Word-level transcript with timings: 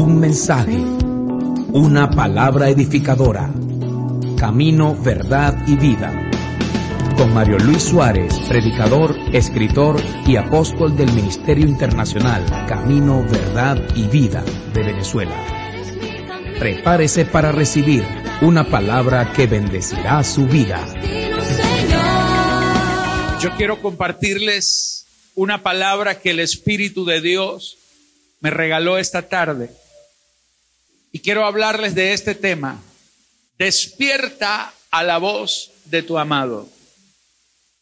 Un 0.00 0.18
mensaje, 0.18 0.78
una 1.72 2.08
palabra 2.10 2.70
edificadora. 2.70 3.52
Camino, 4.38 4.96
verdad 4.96 5.54
y 5.66 5.76
vida. 5.76 6.30
Con 7.18 7.34
Mario 7.34 7.58
Luis 7.58 7.82
Suárez, 7.82 8.34
predicador, 8.48 9.14
escritor 9.34 10.00
y 10.26 10.36
apóstol 10.36 10.96
del 10.96 11.12
Ministerio 11.12 11.68
Internacional 11.68 12.46
Camino, 12.66 13.22
Verdad 13.30 13.76
y 13.94 14.04
Vida 14.04 14.42
de 14.72 14.82
Venezuela. 14.84 15.36
Prepárese 16.58 17.26
para 17.26 17.52
recibir 17.52 18.02
una 18.40 18.70
palabra 18.70 19.34
que 19.34 19.46
bendecirá 19.46 20.24
su 20.24 20.46
vida. 20.46 20.82
Yo 23.38 23.50
quiero 23.58 23.82
compartirles 23.82 25.04
una 25.34 25.62
palabra 25.62 26.18
que 26.18 26.30
el 26.30 26.40
Espíritu 26.40 27.04
de 27.04 27.20
Dios 27.20 27.76
me 28.40 28.48
regaló 28.48 28.96
esta 28.96 29.28
tarde. 29.28 29.68
Y 31.12 31.20
quiero 31.20 31.44
hablarles 31.44 31.94
de 31.94 32.12
este 32.12 32.34
tema. 32.34 32.80
Despierta 33.58 34.72
a 34.90 35.02
la 35.02 35.18
voz 35.18 35.72
de 35.86 36.02
tu 36.02 36.18
amado. 36.18 36.68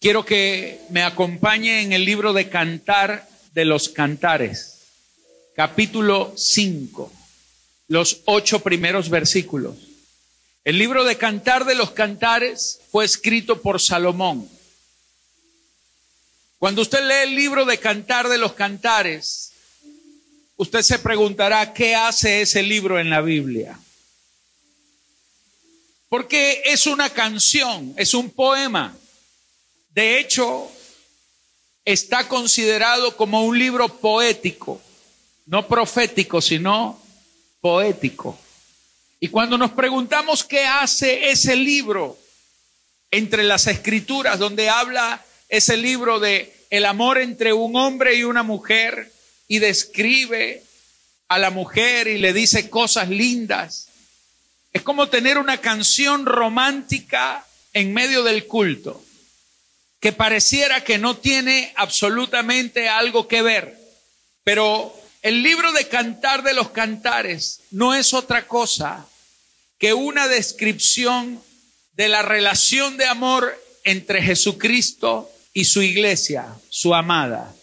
Quiero 0.01 0.25
que 0.25 0.81
me 0.91 1.03
acompañe 1.03 1.83
en 1.83 1.93
el 1.93 2.05
libro 2.05 2.33
de 2.33 2.49
Cantar 2.49 3.29
de 3.53 3.65
los 3.65 3.89
Cantares, 3.89 4.79
capítulo 5.57 6.33
5, 6.37 7.13
los 7.89 8.21
ocho 8.27 8.61
primeros 8.61 9.11
versículos. 9.11 9.77
El 10.65 10.79
libro 10.79 11.05
de 11.05 11.17
Cantar 11.17 11.65
de 11.65 11.75
los 11.75 11.91
Cantares 11.91 12.81
fue 12.91 13.05
escrito 13.05 13.61
por 13.61 13.81
Salomón. 13.81 14.49
Cuando 16.59 16.83
usted 16.83 17.05
lee 17.05 17.31
el 17.31 17.35
libro 17.35 17.65
de 17.65 17.79
Cantar 17.79 18.29
de 18.29 18.39
los 18.39 18.53
Cantares, 18.53 19.48
usted 20.59 20.83
se 20.83 20.99
preguntará 20.99 21.73
qué 21.73 21.95
hace 21.95 22.43
ese 22.43 22.63
libro 22.63 22.99
en 22.99 23.09
la 23.09 23.23
Biblia. 23.23 23.79
Porque 26.09 26.63
es 26.65 26.87
una 26.87 27.11
canción, 27.11 27.95
es 27.97 28.13
un 28.13 28.31
poema. 28.31 28.97
De 29.91 30.19
hecho, 30.19 30.71
está 31.85 32.27
considerado 32.29 33.17
como 33.17 33.45
un 33.45 33.59
libro 33.59 33.89
poético, 33.89 34.81
no 35.47 35.67
profético, 35.67 36.41
sino 36.41 37.01
poético. 37.61 38.39
Y 39.21 39.29
cuando 39.29 39.57
nos 39.59 39.73
preguntamos 39.73 40.45
qué 40.45 40.65
hace 40.65 41.31
ese 41.31 41.57
libro 41.57 42.19
entre 43.11 43.45
las 43.45 43.67
escrituras 43.67 44.39
donde 44.39 44.69
habla 44.69 45.25
ese 45.49 45.77
libro 45.77 46.19
de 46.19 46.53
el 46.71 46.85
amor 46.85 47.19
entre 47.19 47.53
un 47.53 47.77
hombre 47.77 48.17
y 48.17 48.25
una 48.25 48.43
mujer 48.43 49.13
y 49.49 49.59
describe 49.59 50.63
a 51.29 51.39
la 51.39 51.51
mujer 51.51 52.07
y 52.07 52.19
le 52.19 52.33
dice 52.33 52.71
cosas 52.71 53.09
lindas. 53.09 53.89
Es 54.73 54.83
como 54.83 55.09
tener 55.09 55.39
una 55.39 55.59
canción 55.59 56.27
romántica 56.27 57.45
en 57.73 57.93
medio 57.95 58.23
del 58.23 58.47
culto, 58.47 59.03
que 60.01 60.13
pareciera 60.13 60.85
que 60.85 60.99
no 60.99 61.17
tiene 61.17 61.73
absolutamente 61.77 62.89
algo 62.89 63.27
que 63.27 63.43
ver. 63.43 63.79
Pero 64.45 64.95
el 65.23 65.43
libro 65.43 65.73
de 65.73 65.89
Cantar 65.89 66.43
de 66.43 66.55
los 66.55 66.71
Cantares 66.71 67.61
no 67.71 67.95
es 67.95 68.15
otra 68.15 68.47
cosa 68.47 69.07
que 69.79 69.95
una 69.95 70.29
descripción 70.29 71.43
de 71.93 72.09
la 72.09 72.23
relación 72.23 72.97
de 72.97 73.07
amor 73.07 73.61
entre 73.85 74.23
Jesucristo 74.23 75.31
y 75.53 75.65
su 75.65 75.83
iglesia, 75.83 76.55
su 76.69 76.95
amada. 76.95 77.55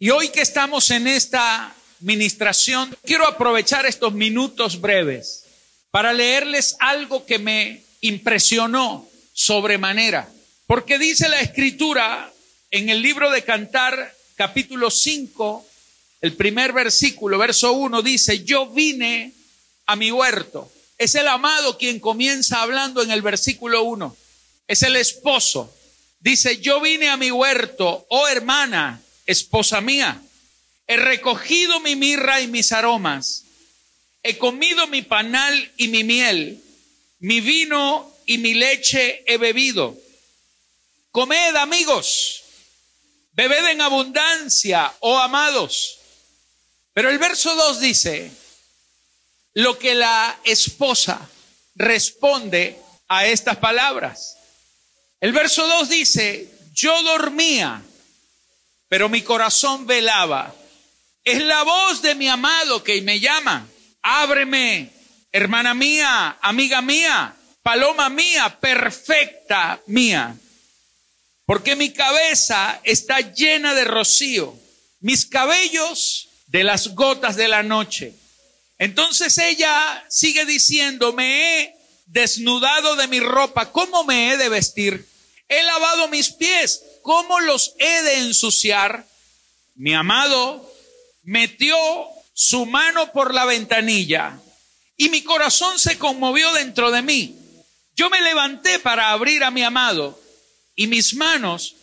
Y 0.00 0.10
hoy 0.10 0.30
que 0.30 0.40
estamos 0.40 0.90
en 0.90 1.06
esta 1.06 1.72
ministración, 2.00 2.96
quiero 3.04 3.28
aprovechar 3.28 3.86
estos 3.86 4.12
minutos 4.12 4.80
breves 4.80 5.44
para 5.92 6.12
leerles 6.12 6.76
algo 6.80 7.24
que 7.24 7.38
me 7.38 7.84
impresionó 8.00 9.08
sobremanera. 9.32 10.28
Porque 10.66 10.98
dice 10.98 11.28
la 11.28 11.40
escritura 11.40 12.32
en 12.72 12.88
el 12.88 13.02
libro 13.02 13.30
de 13.30 13.44
Cantar, 13.44 14.12
capítulo 14.34 14.90
5, 14.90 15.64
el 16.22 16.34
primer 16.34 16.72
versículo, 16.72 17.38
verso 17.38 17.72
1, 17.72 18.02
dice, 18.02 18.42
yo 18.42 18.66
vine 18.66 19.32
a 19.86 19.94
mi 19.94 20.10
huerto. 20.10 20.72
Es 20.98 21.14
el 21.14 21.28
amado 21.28 21.78
quien 21.78 22.00
comienza 22.00 22.62
hablando 22.62 23.00
en 23.00 23.12
el 23.12 23.22
versículo 23.22 23.84
1. 23.84 24.16
Es 24.66 24.82
el 24.82 24.96
esposo. 24.96 25.72
Dice, 26.18 26.58
yo 26.58 26.80
vine 26.80 27.10
a 27.10 27.16
mi 27.16 27.30
huerto, 27.30 28.06
oh 28.08 28.26
hermana, 28.26 29.03
esposa 29.26 29.80
mía, 29.80 30.20
he 30.86 30.96
recogido 30.96 31.80
mi 31.80 31.96
mirra 31.96 32.40
y 32.40 32.46
mis 32.46 32.72
aromas, 32.72 33.44
he 34.22 34.38
comido 34.38 34.86
mi 34.86 35.02
panal 35.02 35.72
y 35.76 35.88
mi 35.88 36.04
miel, 36.04 36.62
mi 37.18 37.40
vino 37.40 38.12
y 38.26 38.38
mi 38.38 38.54
leche 38.54 39.22
he 39.26 39.36
bebido. 39.36 39.96
Comed, 41.10 41.56
amigos, 41.56 42.42
bebed 43.32 43.68
en 43.68 43.80
abundancia, 43.80 44.92
oh 45.00 45.18
amados. 45.18 45.98
Pero 46.92 47.10
el 47.10 47.18
verso 47.18 47.54
2 47.54 47.80
dice, 47.80 48.30
lo 49.54 49.78
que 49.78 49.94
la 49.94 50.38
esposa 50.44 51.28
responde 51.76 52.78
a 53.08 53.26
estas 53.26 53.56
palabras. 53.58 54.36
El 55.20 55.32
verso 55.32 55.66
2 55.66 55.88
dice, 55.88 56.48
yo 56.72 57.02
dormía, 57.02 57.82
pero 58.88 59.08
mi 59.08 59.22
corazón 59.22 59.86
velaba. 59.86 60.54
Es 61.24 61.42
la 61.42 61.62
voz 61.62 62.02
de 62.02 62.14
mi 62.14 62.28
amado 62.28 62.84
que 62.84 63.00
me 63.02 63.20
llama. 63.20 63.66
Ábreme, 64.02 64.90
hermana 65.32 65.74
mía, 65.74 66.38
amiga 66.42 66.82
mía, 66.82 67.34
paloma 67.62 68.08
mía, 68.10 68.58
perfecta 68.60 69.80
mía. 69.86 70.36
Porque 71.46 71.76
mi 71.76 71.92
cabeza 71.92 72.80
está 72.84 73.20
llena 73.20 73.74
de 73.74 73.84
rocío, 73.84 74.58
mis 75.00 75.26
cabellos 75.26 76.28
de 76.46 76.64
las 76.64 76.94
gotas 76.94 77.36
de 77.36 77.48
la 77.48 77.62
noche. 77.62 78.14
Entonces 78.78 79.36
ella 79.38 80.04
sigue 80.08 80.44
diciendo, 80.44 81.12
me 81.12 81.62
he 81.62 81.74
desnudado 82.06 82.96
de 82.96 83.08
mi 83.08 83.20
ropa, 83.20 83.72
¿cómo 83.72 84.04
me 84.04 84.32
he 84.32 84.36
de 84.36 84.48
vestir? 84.48 85.08
He 85.48 85.62
lavado 85.62 86.08
mis 86.08 86.30
pies. 86.30 86.82
¿Cómo 87.04 87.38
los 87.40 87.74
he 87.78 88.02
de 88.02 88.18
ensuciar? 88.20 89.06
Mi 89.74 89.92
amado 89.92 90.72
metió 91.22 91.76
su 92.32 92.64
mano 92.64 93.12
por 93.12 93.34
la 93.34 93.44
ventanilla 93.44 94.40
y 94.96 95.10
mi 95.10 95.22
corazón 95.22 95.78
se 95.78 95.98
conmovió 95.98 96.50
dentro 96.54 96.90
de 96.90 97.02
mí. 97.02 97.38
Yo 97.94 98.08
me 98.08 98.22
levanté 98.22 98.78
para 98.78 99.10
abrir 99.10 99.44
a 99.44 99.50
mi 99.50 99.62
amado 99.62 100.18
y 100.74 100.86
mis 100.86 101.12
manos 101.12 101.76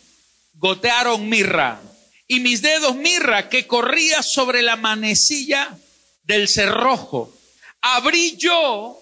gotearon 0.54 1.28
mirra 1.28 1.80
y 2.26 2.40
mis 2.40 2.60
dedos 2.60 2.96
mirra 2.96 3.48
que 3.48 3.68
corría 3.68 4.24
sobre 4.24 4.60
la 4.60 4.74
manecilla 4.74 5.78
del 6.24 6.48
cerrojo. 6.48 7.32
Abrí 7.80 8.36
yo 8.38 9.00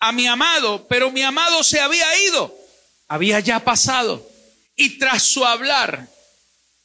a 0.00 0.10
mi 0.10 0.26
amado, 0.26 0.88
pero 0.88 1.12
mi 1.12 1.22
amado 1.22 1.62
se 1.62 1.78
había 1.78 2.18
ido 2.26 2.52
había 3.12 3.40
ya 3.40 3.60
pasado. 3.60 4.26
Y 4.82 4.98
tras 4.98 5.22
su 5.22 5.44
hablar 5.44 6.08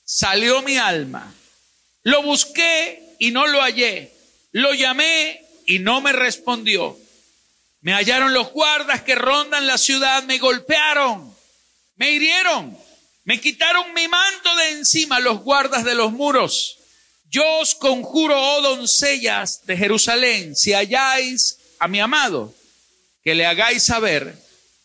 salió 0.06 0.62
mi 0.62 0.78
alma. 0.78 1.34
Lo 2.04 2.22
busqué 2.22 3.16
y 3.18 3.32
no 3.32 3.48
lo 3.48 3.60
hallé. 3.60 4.14
Lo 4.52 4.76
llamé 4.76 5.44
y 5.66 5.80
no 5.80 6.00
me 6.00 6.14
respondió. 6.14 6.96
Me 7.82 7.94
hallaron 7.94 8.36
los 8.36 8.52
guardas 8.52 9.02
que 9.02 9.16
rondan 9.16 9.66
la 9.66 9.80
ciudad, 9.80 10.22
me 10.26 10.38
golpearon, 10.38 11.36
me 11.96 12.12
hirieron, 12.12 12.78
me 13.24 13.42
quitaron 13.42 13.92
mi 13.96 14.08
manto 14.08 14.56
de 14.58 14.70
encima 14.74 15.20
los 15.20 15.40
guardas 15.40 15.84
de 15.84 15.96
los 15.96 16.12
muros. 16.12 16.78
Yo 17.32 17.44
os 17.62 17.74
conjuro, 17.74 18.40
oh 18.40 18.62
doncellas 18.62 19.66
de 19.66 19.76
Jerusalén, 19.76 20.56
si 20.56 20.74
halláis 20.74 21.58
a 21.80 21.88
mi 21.88 22.00
amado, 22.00 22.54
que 23.24 23.34
le 23.34 23.48
hagáis 23.48 23.82
saber 23.82 24.38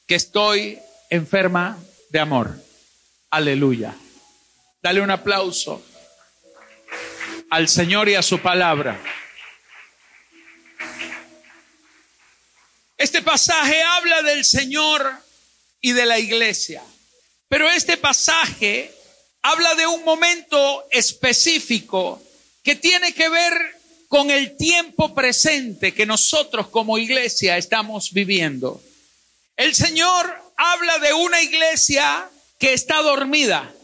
que 0.07 0.15
estoy 0.15 0.79
enferma 1.11 1.79
de 2.09 2.19
amor. 2.19 2.72
Aleluya. 3.33 3.97
Dale 4.83 5.01
un 5.01 5.11
aplauso 5.11 5.83
al 7.49 7.67
Señor 7.67 8.11
y 8.11 8.15
a 8.15 8.23
su 8.23 8.39
palabra. 8.41 9.01
Este 12.99 13.23
pasaje 13.23 13.83
habla 13.83 14.21
del 14.21 14.45
Señor 14.45 15.11
y 15.81 15.93
de 15.93 16.05
la 16.05 16.19
iglesia, 16.19 16.83
pero 17.49 17.71
este 17.71 17.97
pasaje 17.97 18.95
habla 19.41 19.77
de 19.77 19.87
un 19.87 20.05
momento 20.05 20.87
específico 20.91 22.23
que 22.63 22.77
tiene 22.77 23.15
que 23.15 23.31
ver 23.31 23.55
con 24.09 24.31
el 24.31 24.59
tiempo 24.59 25.15
presente 25.15 25.95
que 25.95 26.05
nosotros 26.05 26.69
como 26.69 26.99
iglesia 26.99 27.57
estamos 27.57 28.13
viviendo. 28.13 28.83
El 29.57 29.75
Señor 29.75 30.53
habla 30.59 30.99
de 30.99 31.15
una 31.15 31.41
iglesia 31.41 32.29
que 32.63 32.75
está 32.75 33.03
dormida, 33.03 33.75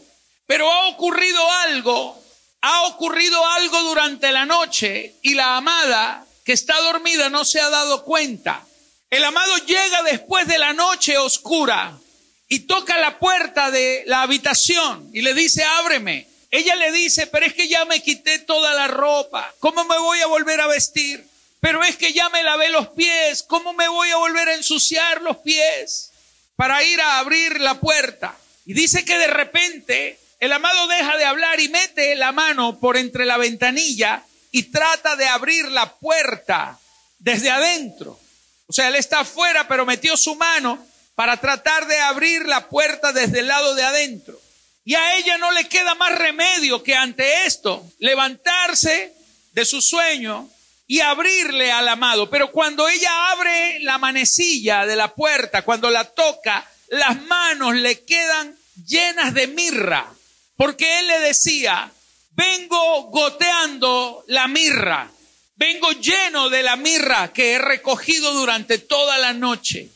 pero 0.47 0.71
ha 0.71 0.87
ocurrido 0.87 1.51
algo, 1.67 2.17
ha 2.61 2.83
ocurrido 2.83 3.45
algo 3.45 3.77
durante 3.81 4.31
la 4.31 4.45
noche 4.45 5.15
y 5.21 5.33
la 5.33 5.57
amada 5.57 6.25
que 6.45 6.53
está 6.53 6.79
dormida 6.79 7.29
no 7.29 7.43
se 7.43 7.59
ha 7.59 7.69
dado 7.69 8.05
cuenta. 8.05 8.65
El 9.09 9.25
amado 9.25 9.57
llega 9.65 10.03
después 10.03 10.47
de 10.47 10.57
la 10.57 10.71
noche 10.71 11.17
oscura 11.17 11.99
y 12.47 12.59
toca 12.59 12.97
la 12.99 13.19
puerta 13.19 13.69
de 13.69 14.03
la 14.05 14.21
habitación 14.21 15.09
y 15.11 15.23
le 15.23 15.33
dice, 15.33 15.65
ábreme. 15.65 16.29
Ella 16.49 16.77
le 16.77 16.93
dice, 16.93 17.27
pero 17.27 17.47
es 17.47 17.53
que 17.53 17.67
ya 17.67 17.83
me 17.83 18.01
quité 18.01 18.39
toda 18.39 18.73
la 18.75 18.87
ropa, 18.87 19.53
¿cómo 19.59 19.83
me 19.83 19.97
voy 19.97 20.21
a 20.21 20.27
volver 20.27 20.61
a 20.61 20.67
vestir? 20.67 21.27
Pero 21.59 21.83
es 21.83 21.97
que 21.97 22.13
ya 22.13 22.29
me 22.29 22.43
lavé 22.43 22.69
los 22.69 22.87
pies, 22.87 23.43
¿cómo 23.43 23.73
me 23.73 23.89
voy 23.89 24.09
a 24.11 24.15
volver 24.15 24.47
a 24.47 24.55
ensuciar 24.55 25.21
los 25.21 25.35
pies 25.39 26.11
para 26.55 26.81
ir 26.81 27.01
a 27.01 27.19
abrir 27.19 27.59
la 27.59 27.81
puerta? 27.81 28.37
Y 28.69 28.73
dice 28.75 29.03
que 29.03 29.17
de 29.17 29.25
repente 29.25 30.19
el 30.39 30.53
amado 30.53 30.87
deja 30.89 31.17
de 31.17 31.25
hablar 31.25 31.59
y 31.59 31.69
mete 31.69 32.13
la 32.13 32.31
mano 32.31 32.79
por 32.79 32.97
entre 32.97 33.25
la 33.25 33.37
ventanilla 33.37 34.23
y 34.51 34.61
trata 34.61 35.15
de 35.15 35.25
abrir 35.25 35.71
la 35.71 35.95
puerta 35.95 36.77
desde 37.17 37.49
adentro. 37.49 38.19
O 38.67 38.71
sea, 38.71 38.89
él 38.89 38.95
está 38.95 39.21
afuera, 39.21 39.67
pero 39.67 39.87
metió 39.87 40.15
su 40.15 40.35
mano 40.35 40.85
para 41.15 41.37
tratar 41.37 41.87
de 41.87 41.97
abrir 41.97 42.45
la 42.45 42.67
puerta 42.67 43.11
desde 43.11 43.39
el 43.39 43.47
lado 43.47 43.73
de 43.73 43.81
adentro. 43.81 44.39
Y 44.85 44.93
a 44.93 45.17
ella 45.17 45.39
no 45.39 45.51
le 45.51 45.67
queda 45.67 45.95
más 45.95 46.15
remedio 46.19 46.83
que 46.83 46.93
ante 46.93 47.47
esto 47.47 47.83
levantarse 47.97 49.15
de 49.53 49.65
su 49.65 49.81
sueño 49.81 50.47
y 50.85 50.99
abrirle 50.99 51.71
al 51.71 51.87
amado. 51.87 52.29
Pero 52.29 52.51
cuando 52.51 52.87
ella 52.87 53.31
abre 53.31 53.79
la 53.79 53.97
manecilla 53.97 54.85
de 54.85 54.95
la 54.95 55.15
puerta, 55.15 55.63
cuando 55.63 55.89
la 55.89 56.03
toca, 56.03 56.69
las 56.89 57.19
manos 57.23 57.73
le 57.73 58.03
quedan 58.05 58.58
llenas 58.85 59.33
de 59.33 59.47
mirra, 59.47 60.11
porque 60.55 60.99
él 60.99 61.07
le 61.07 61.19
decía, 61.19 61.91
vengo 62.31 63.03
goteando 63.03 64.23
la 64.27 64.47
mirra, 64.47 65.09
vengo 65.55 65.91
lleno 65.91 66.49
de 66.49 66.63
la 66.63 66.75
mirra 66.75 67.33
que 67.33 67.53
he 67.53 67.59
recogido 67.59 68.33
durante 68.33 68.77
toda 68.77 69.17
la 69.17 69.33
noche. 69.33 69.89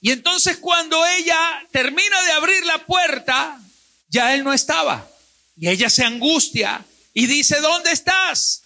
Y 0.00 0.12
entonces 0.12 0.58
cuando 0.58 1.04
ella 1.06 1.66
termina 1.70 2.22
de 2.22 2.32
abrir 2.32 2.64
la 2.66 2.84
puerta, 2.84 3.58
ya 4.08 4.34
él 4.34 4.44
no 4.44 4.52
estaba. 4.52 5.08
Y 5.56 5.68
ella 5.68 5.90
se 5.90 6.04
angustia 6.04 6.84
y 7.12 7.26
dice, 7.26 7.60
¿dónde 7.60 7.90
estás? 7.92 8.62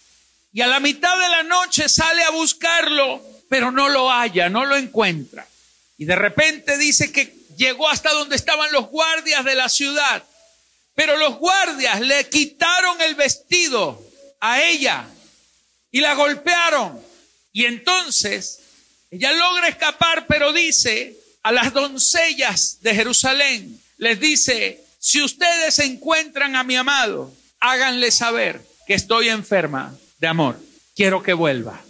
Y 0.53 0.61
a 0.61 0.67
la 0.67 0.81
mitad 0.81 1.19
de 1.19 1.29
la 1.29 1.43
noche 1.43 1.89
sale 1.89 2.23
a 2.23 2.31
buscarlo, 2.31 3.23
pero 3.49 3.71
no 3.71 3.89
lo 3.89 4.11
halla, 4.11 4.51
no 4.51 4.67
lo 4.67 4.77
encuentra. 4.77 5.47
Y 5.97 6.05
de 6.05 6.17
repente 6.17 6.77
dice 6.77 7.13
que 7.13 7.42
llegó 7.57 7.89
hasta 7.89 8.13
donde 8.13 8.37
estaban 8.37 8.73
los 8.73 8.89
guardias 8.89 9.45
de 9.45 9.55
la 9.55 9.69
ciudad. 9.69 10.23
Pero 10.95 11.17
los 11.17 11.39
guardias 11.39 12.01
le 12.01 12.29
quitaron 12.29 13.01
el 13.01 13.15
vestido 13.15 14.03
a 14.41 14.63
ella 14.63 15.07
y 15.91 16.01
la 16.01 16.15
golpearon. 16.15 17.01
Y 17.53 17.65
entonces 17.65 18.61
ella 19.11 19.33
logra 19.33 19.69
escapar, 19.69 20.27
pero 20.27 20.53
dice 20.53 21.17
a 21.43 21.53
las 21.53 21.73
doncellas 21.73 22.79
de 22.83 22.95
Jerusalén, 22.95 23.81
les 23.99 24.21
dice, 24.21 24.85
si 24.99 25.23
ustedes 25.23 25.79
encuentran 25.81 26.57
a 26.57 26.65
mi 26.65 26.77
amado, 26.77 27.33
háganle 27.61 28.11
saber 28.11 28.61
que 28.87 28.95
estoy 28.95 29.29
enferma 29.29 29.97
de 30.19 30.27
amor. 30.27 30.59
Quiero 30.95 31.23
que 31.23 31.33
vuelva. 31.33 31.83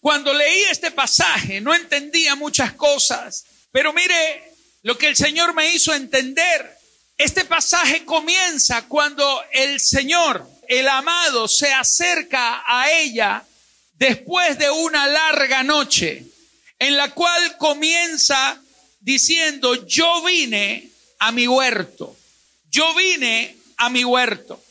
Cuando 0.00 0.32
leí 0.32 0.62
este 0.70 0.90
pasaje 0.90 1.60
no 1.60 1.74
entendía 1.74 2.34
muchas 2.34 2.72
cosas, 2.72 3.44
pero 3.72 3.92
mire 3.92 4.55
lo 4.86 4.96
que 4.96 5.08
el 5.08 5.16
Señor 5.16 5.52
me 5.52 5.74
hizo 5.74 5.92
entender. 5.92 6.78
Este 7.18 7.44
pasaje 7.44 8.04
comienza 8.04 8.86
cuando 8.86 9.42
el 9.52 9.80
Señor, 9.80 10.48
el 10.68 10.86
amado, 10.86 11.48
se 11.48 11.72
acerca 11.72 12.62
a 12.64 12.92
ella 12.92 13.44
después 13.94 14.56
de 14.58 14.70
una 14.70 15.08
larga 15.08 15.64
noche, 15.64 16.22
en 16.78 16.96
la 16.96 17.10
cual 17.10 17.56
comienza 17.56 18.62
diciendo, 19.00 19.74
yo 19.86 20.22
vine 20.22 20.88
a 21.18 21.32
mi 21.32 21.48
huerto. 21.48 22.16
Yo 22.70 22.94
vine 22.94 23.56
a 23.78 23.90
mi 23.90 24.04
huerto. 24.04 24.62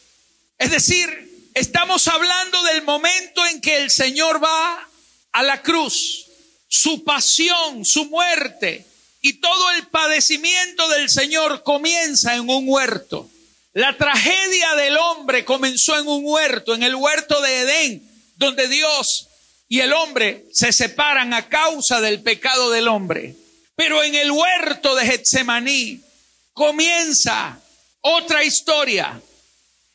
Es 0.58 0.72
decir, 0.72 1.50
estamos 1.54 2.08
hablando 2.08 2.64
del 2.64 2.84
momento 2.84 3.46
en 3.48 3.60
que 3.60 3.84
el 3.84 3.92
Señor 3.92 4.42
va 4.42 4.88
a 5.34 5.44
la 5.44 5.62
cruz, 5.62 6.28
su 6.70 7.04
pasión, 7.04 7.84
su 7.84 8.06
muerte 8.06 8.86
y 9.26 9.34
todo 9.34 9.72
el 9.72 9.88
padecimiento 9.88 10.88
del 10.90 11.10
Señor 11.10 11.64
comienza 11.64 12.36
en 12.36 12.48
un 12.48 12.70
huerto. 12.70 13.28
La 13.74 13.98
tragedia 13.98 14.76
del 14.76 14.96
hombre 14.98 15.44
comenzó 15.44 15.98
en 15.98 16.08
un 16.08 16.22
huerto, 16.24 16.76
en 16.76 16.84
el 16.84 16.94
huerto 16.94 17.42
de 17.42 17.62
Edén, 17.62 18.12
donde 18.36 18.68
Dios 18.68 19.28
y 19.68 19.80
el 19.80 19.94
hombre 19.94 20.46
se 20.54 20.72
separan 20.72 21.34
a 21.34 21.50
causa 21.50 22.02
del 22.02 22.22
pecado 22.22 22.70
del 22.70 22.88
hombre. 22.88 23.36
Pero 23.76 24.04
en 24.04 24.14
el 24.14 24.30
huerto 24.30 24.94
de 24.94 25.08
Getsemaní 25.08 26.02
comienza 26.54 27.60
otra 28.02 28.44
historia 28.44 29.20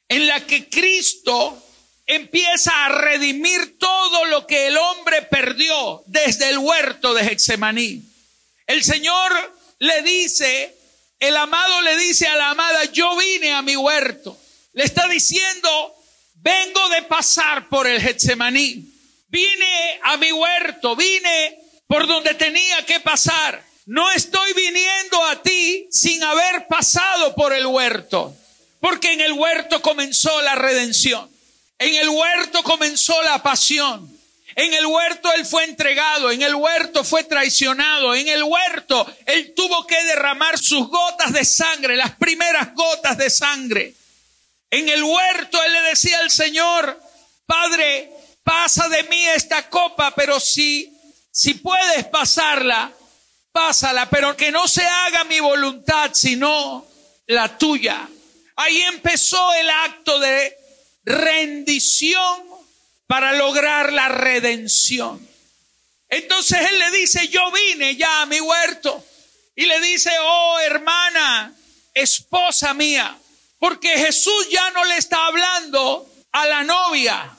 en 0.08 0.26
la 0.26 0.44
que 0.44 0.68
Cristo 0.68 1.56
empieza 2.04 2.84
a 2.84 2.88
redimir 2.88 3.78
todo 3.78 4.24
lo 4.24 4.44
que 4.48 4.66
el 4.66 4.76
hombre 4.76 5.22
perdió 5.22 6.02
desde 6.06 6.48
el 6.48 6.58
huerto 6.58 7.14
de 7.14 7.28
Hexemaní. 7.28 8.09
El 8.70 8.84
Señor 8.84 9.32
le 9.80 10.02
dice, 10.02 10.76
el 11.18 11.36
amado 11.36 11.82
le 11.82 11.96
dice 11.96 12.28
a 12.28 12.36
la 12.36 12.50
amada, 12.50 12.84
yo 12.84 13.16
vine 13.16 13.52
a 13.52 13.62
mi 13.62 13.74
huerto. 13.74 14.38
Le 14.74 14.84
está 14.84 15.08
diciendo, 15.08 15.96
vengo 16.34 16.88
de 16.90 17.02
pasar 17.02 17.68
por 17.68 17.88
el 17.88 18.00
Getsemaní. 18.00 18.84
Vine 19.26 20.00
a 20.04 20.16
mi 20.18 20.30
huerto, 20.30 20.94
vine 20.94 21.58
por 21.88 22.06
donde 22.06 22.34
tenía 22.34 22.86
que 22.86 23.00
pasar. 23.00 23.60
No 23.86 24.08
estoy 24.12 24.52
viniendo 24.52 25.24
a 25.26 25.42
ti 25.42 25.88
sin 25.90 26.22
haber 26.22 26.68
pasado 26.68 27.34
por 27.34 27.52
el 27.52 27.66
huerto, 27.66 28.36
porque 28.78 29.14
en 29.14 29.20
el 29.20 29.32
huerto 29.32 29.82
comenzó 29.82 30.42
la 30.42 30.54
redención, 30.54 31.28
en 31.76 31.96
el 31.96 32.08
huerto 32.08 32.62
comenzó 32.62 33.20
la 33.22 33.42
pasión, 33.42 34.16
en 34.56 34.74
el 34.74 34.86
huerto 34.86 35.32
Él 35.32 35.46
fue 35.46 35.64
entregado, 35.64 36.30
en 36.30 36.42
el 36.42 36.54
huerto 36.54 37.04
fue 37.04 37.24
traicionado, 37.24 38.14
en 38.14 38.28
el 38.28 38.42
huerto 38.42 39.06
Él 39.26 39.54
tuvo 39.54 39.86
que 39.86 40.02
derramar 40.04 40.58
sus 40.58 40.88
gotas 40.88 41.32
de 41.32 41.44
sangre, 41.44 41.96
las 41.96 42.16
primeras 42.16 42.74
gotas 42.74 43.16
de 43.16 43.30
sangre. 43.30 43.94
En 44.70 44.88
el 44.88 45.02
huerto 45.02 45.62
Él 45.62 45.72
le 45.72 45.80
decía 45.82 46.18
al 46.18 46.30
Señor, 46.30 47.00
Padre, 47.46 48.10
pasa 48.44 48.88
de 48.88 49.02
mí 49.04 49.26
esta 49.28 49.68
copa, 49.68 50.14
pero 50.14 50.38
si, 50.40 50.92
si 51.30 51.54
puedes 51.54 52.06
pasarla, 52.06 52.92
pásala, 53.52 54.08
pero 54.10 54.36
que 54.36 54.52
no 54.52 54.68
se 54.68 54.84
haga 54.84 55.24
mi 55.24 55.40
voluntad, 55.40 56.10
sino 56.14 56.86
la 57.26 57.58
tuya. 57.58 58.08
Ahí 58.56 58.82
empezó 58.82 59.54
el 59.54 59.70
acto 59.70 60.18
de 60.18 60.56
rendición 61.04 62.49
para 63.10 63.32
lograr 63.32 63.92
la 63.92 64.08
redención. 64.08 65.28
Entonces 66.08 66.60
él 66.70 66.78
le 66.78 66.92
dice, 66.92 67.26
yo 67.26 67.50
vine 67.50 67.96
ya 67.96 68.22
a 68.22 68.26
mi 68.26 68.40
huerto. 68.40 69.04
Y 69.56 69.66
le 69.66 69.80
dice, 69.80 70.12
oh 70.20 70.60
hermana, 70.60 71.52
esposa 71.92 72.72
mía, 72.72 73.18
porque 73.58 73.98
Jesús 73.98 74.48
ya 74.48 74.70
no 74.70 74.84
le 74.84 74.96
está 74.96 75.26
hablando 75.26 76.08
a 76.30 76.46
la 76.46 76.62
novia, 76.62 77.36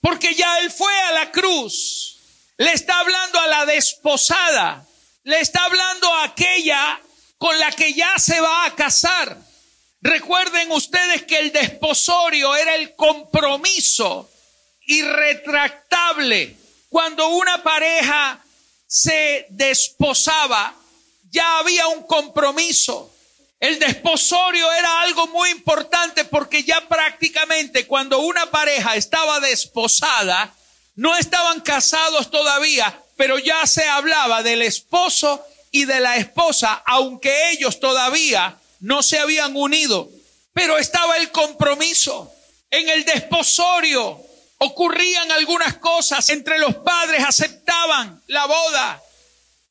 porque 0.00 0.34
ya 0.34 0.58
él 0.58 0.72
fue 0.72 0.92
a 1.02 1.12
la 1.12 1.30
cruz. 1.30 2.18
Le 2.56 2.72
está 2.72 2.98
hablando 2.98 3.38
a 3.38 3.46
la 3.46 3.66
desposada 3.66 4.84
le 5.22 5.38
está 5.38 5.62
hablando 5.62 6.12
a 6.12 6.24
aquella 6.24 7.00
con 7.38 7.56
la 7.60 7.70
que 7.70 7.92
ya 7.92 8.18
se 8.18 8.40
va 8.40 8.66
a 8.66 8.74
casar. 8.74 9.38
Recuerden 10.00 10.72
ustedes 10.72 11.22
que 11.22 11.38
el 11.38 11.52
desposorio 11.52 12.56
era 12.56 12.74
el 12.74 12.96
compromiso 12.96 14.28
irretractable. 14.86 16.56
Cuando 16.88 17.28
una 17.28 17.62
pareja 17.62 18.38
se 18.86 19.46
desposaba, 19.50 20.74
ya 21.30 21.58
había 21.58 21.86
un 21.88 22.02
compromiso. 22.02 23.10
El 23.58 23.78
desposorio 23.78 24.70
era 24.72 25.02
algo 25.02 25.28
muy 25.28 25.50
importante 25.50 26.24
porque 26.24 26.64
ya 26.64 26.86
prácticamente 26.88 27.86
cuando 27.86 28.18
una 28.18 28.50
pareja 28.50 28.96
estaba 28.96 29.40
desposada, 29.40 30.52
no 30.96 31.16
estaban 31.16 31.60
casados 31.60 32.30
todavía, 32.30 33.00
pero 33.16 33.38
ya 33.38 33.66
se 33.66 33.86
hablaba 33.86 34.42
del 34.42 34.62
esposo 34.62 35.42
y 35.70 35.86
de 35.86 36.00
la 36.00 36.16
esposa, 36.16 36.82
aunque 36.84 37.50
ellos 37.52 37.80
todavía 37.80 38.58
no 38.80 39.02
se 39.02 39.18
habían 39.18 39.56
unido. 39.56 40.10
Pero 40.52 40.76
estaba 40.76 41.16
el 41.16 41.30
compromiso. 41.30 42.30
En 42.70 42.88
el 42.88 43.04
desposorio 43.04 44.20
ocurrían 44.64 45.30
algunas 45.32 45.74
cosas. 45.78 46.28
Entre 46.30 46.58
los 46.58 46.76
padres 46.76 47.24
aceptaban 47.24 48.22
la 48.28 48.46
boda, 48.46 49.02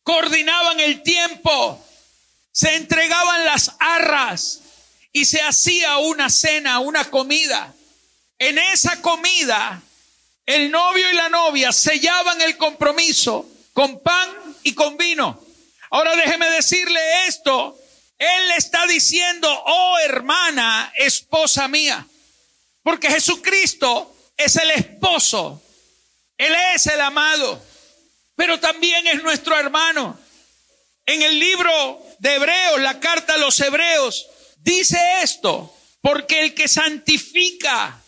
coordinaban 0.03 0.79
el 0.79 1.01
tiempo, 1.01 1.83
se 2.51 2.75
entregaban 2.75 3.45
las 3.45 3.71
arras 3.79 4.59
y 5.13 5.25
se 5.25 5.41
hacía 5.41 5.97
una 5.97 6.29
cena, 6.29 6.79
una 6.79 7.05
comida. 7.05 7.73
En 8.37 8.57
esa 8.57 9.01
comida 9.01 9.81
el 10.45 10.71
novio 10.71 11.09
y 11.09 11.15
la 11.15 11.29
novia 11.29 11.71
sellaban 11.71 12.41
el 12.41 12.57
compromiso 12.57 13.47
con 13.73 14.01
pan 14.01 14.29
y 14.63 14.73
con 14.73 14.97
vino. 14.97 15.39
Ahora 15.91 16.15
déjeme 16.15 16.49
decirle 16.49 16.99
esto. 17.27 17.77
Él 18.17 18.51
está 18.57 18.85
diciendo, 18.87 19.47
oh 19.65 19.97
hermana, 19.99 20.91
esposa 20.97 21.67
mía. 21.67 22.05
Porque 22.83 23.09
Jesucristo 23.09 24.10
es 24.43 24.55
el 24.55 24.71
esposo. 24.71 25.61
Él 26.37 26.53
es 26.75 26.87
el 26.87 27.01
amado. 27.01 27.61
Pero 28.35 28.59
también 28.59 29.05
es 29.07 29.23
nuestro 29.23 29.57
hermano. 29.57 30.19
En 31.05 31.21
el 31.21 31.39
libro 31.39 32.01
de 32.19 32.35
Hebreos, 32.35 32.81
la 32.81 32.99
carta 32.99 33.33
a 33.33 33.37
los 33.37 33.59
Hebreos, 33.59 34.27
dice 34.57 34.99
esto. 35.21 35.75
Porque 36.01 36.41
el 36.41 36.53
que 36.53 36.67
santifica 36.67 38.01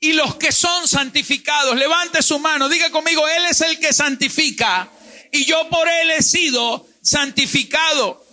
y 0.00 0.12
los 0.12 0.36
que 0.36 0.52
son 0.52 0.86
santificados, 0.86 1.76
levante 1.76 2.22
su 2.22 2.38
mano, 2.38 2.68
diga 2.68 2.90
conmigo, 2.90 3.28
Él 3.28 3.44
es 3.50 3.60
el 3.60 3.78
que 3.78 3.92
santifica 3.92 4.88
y 5.32 5.44
yo 5.44 5.68
por 5.68 5.88
Él 5.88 6.10
he 6.12 6.22
sido 6.22 6.86
santificado. 7.02 8.24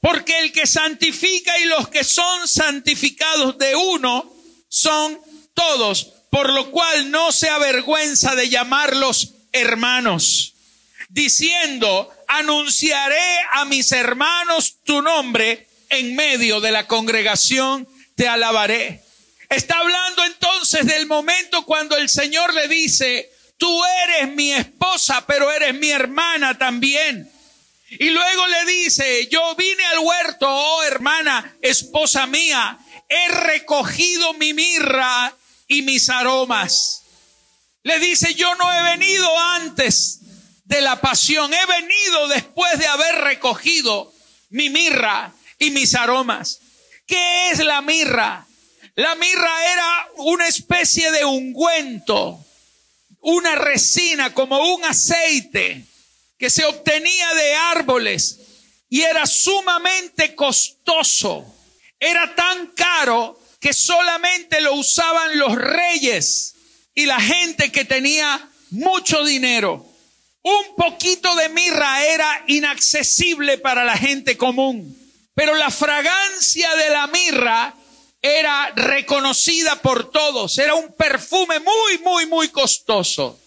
Porque 0.00 0.40
el 0.40 0.52
que 0.52 0.66
santifica 0.66 1.56
y 1.60 1.66
los 1.66 1.88
que 1.88 2.02
son 2.02 2.48
santificados 2.48 3.56
de 3.56 3.76
uno 3.76 4.34
son 4.68 5.18
todos, 5.54 6.12
por 6.32 6.50
lo 6.50 6.70
cual 6.70 7.10
no 7.10 7.30
se 7.30 7.50
avergüenza 7.50 8.34
de 8.34 8.48
llamarlos 8.48 9.34
hermanos, 9.52 10.54
diciendo, 11.10 12.10
anunciaré 12.26 13.36
a 13.52 13.66
mis 13.66 13.92
hermanos 13.92 14.76
tu 14.82 15.02
nombre 15.02 15.68
en 15.90 16.16
medio 16.16 16.62
de 16.62 16.72
la 16.72 16.86
congregación, 16.86 17.86
te 18.14 18.28
alabaré. 18.28 19.02
Está 19.50 19.76
hablando 19.76 20.24
entonces 20.24 20.86
del 20.86 21.04
momento 21.04 21.66
cuando 21.66 21.98
el 21.98 22.08
Señor 22.08 22.54
le 22.54 22.66
dice, 22.66 23.30
tú 23.58 23.82
eres 24.06 24.34
mi 24.34 24.54
esposa, 24.54 25.26
pero 25.26 25.52
eres 25.52 25.74
mi 25.74 25.90
hermana 25.90 26.56
también. 26.56 27.30
Y 27.90 28.08
luego 28.08 28.46
le 28.46 28.72
dice, 28.72 29.28
yo 29.30 29.54
vine 29.56 29.84
al 29.84 29.98
huerto, 29.98 30.48
oh 30.48 30.82
hermana, 30.82 31.56
esposa 31.60 32.26
mía, 32.26 32.78
he 33.06 33.28
recogido 33.28 34.32
mi 34.32 34.54
mirra 34.54 35.36
y 35.72 35.82
mis 35.82 36.10
aromas. 36.10 37.02
Le 37.82 37.98
dice, 37.98 38.34
yo 38.34 38.54
no 38.56 38.72
he 38.72 38.96
venido 38.96 39.38
antes 39.38 40.20
de 40.64 40.80
la 40.82 41.00
pasión, 41.00 41.52
he 41.52 41.66
venido 41.66 42.28
después 42.28 42.78
de 42.78 42.86
haber 42.86 43.16
recogido 43.22 44.12
mi 44.50 44.68
mirra 44.70 45.32
y 45.58 45.70
mis 45.70 45.94
aromas. 45.94 46.60
¿Qué 47.06 47.50
es 47.50 47.58
la 47.64 47.80
mirra? 47.80 48.46
La 48.94 49.14
mirra 49.14 49.72
era 49.72 50.08
una 50.18 50.46
especie 50.46 51.10
de 51.10 51.24
ungüento, 51.24 52.44
una 53.20 53.54
resina 53.54 54.34
como 54.34 54.74
un 54.74 54.84
aceite 54.84 55.86
que 56.38 56.50
se 56.50 56.66
obtenía 56.66 57.34
de 57.34 57.54
árboles 57.54 58.40
y 58.90 59.00
era 59.00 59.24
sumamente 59.24 60.34
costoso. 60.34 61.46
Era 61.98 62.34
tan 62.34 62.66
caro 62.68 63.41
que 63.62 63.72
solamente 63.72 64.60
lo 64.60 64.74
usaban 64.74 65.38
los 65.38 65.54
reyes 65.54 66.56
y 66.96 67.06
la 67.06 67.20
gente 67.20 67.70
que 67.70 67.84
tenía 67.84 68.50
mucho 68.70 69.24
dinero. 69.24 69.86
Un 70.42 70.74
poquito 70.76 71.32
de 71.36 71.48
mirra 71.48 72.04
era 72.04 72.44
inaccesible 72.48 73.58
para 73.58 73.84
la 73.84 73.96
gente 73.96 74.36
común, 74.36 74.98
pero 75.34 75.54
la 75.54 75.70
fragancia 75.70 76.74
de 76.74 76.90
la 76.90 77.06
mirra 77.06 77.76
era 78.20 78.72
reconocida 78.74 79.80
por 79.80 80.10
todos, 80.10 80.58
era 80.58 80.74
un 80.74 80.92
perfume 80.94 81.60
muy, 81.60 81.98
muy, 81.98 82.26
muy 82.26 82.48
costoso. 82.48 83.38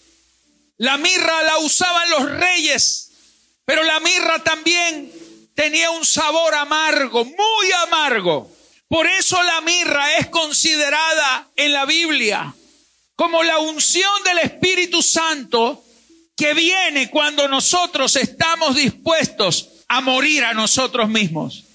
La 0.78 0.96
mirra 0.96 1.42
la 1.42 1.58
usaban 1.58 2.08
los 2.08 2.30
reyes, 2.30 3.10
pero 3.66 3.82
la 3.82 4.00
mirra 4.00 4.42
también 4.42 5.12
tenía 5.54 5.90
un 5.90 6.06
sabor 6.06 6.54
amargo, 6.54 7.22
muy 7.22 7.72
amargo. 7.84 8.55
Por 8.88 9.06
eso 9.06 9.42
la 9.42 9.60
mirra 9.62 10.16
es 10.16 10.28
considerada 10.28 11.48
en 11.56 11.72
la 11.72 11.84
Biblia 11.84 12.54
como 13.16 13.42
la 13.42 13.58
unción 13.58 14.22
del 14.24 14.38
Espíritu 14.38 15.02
Santo 15.02 15.82
que 16.36 16.54
viene 16.54 17.10
cuando 17.10 17.48
nosotros 17.48 18.14
estamos 18.16 18.76
dispuestos 18.76 19.70
a 19.88 20.00
morir 20.00 20.44
a 20.44 20.52
nosotros 20.52 21.08
mismos 21.08 21.66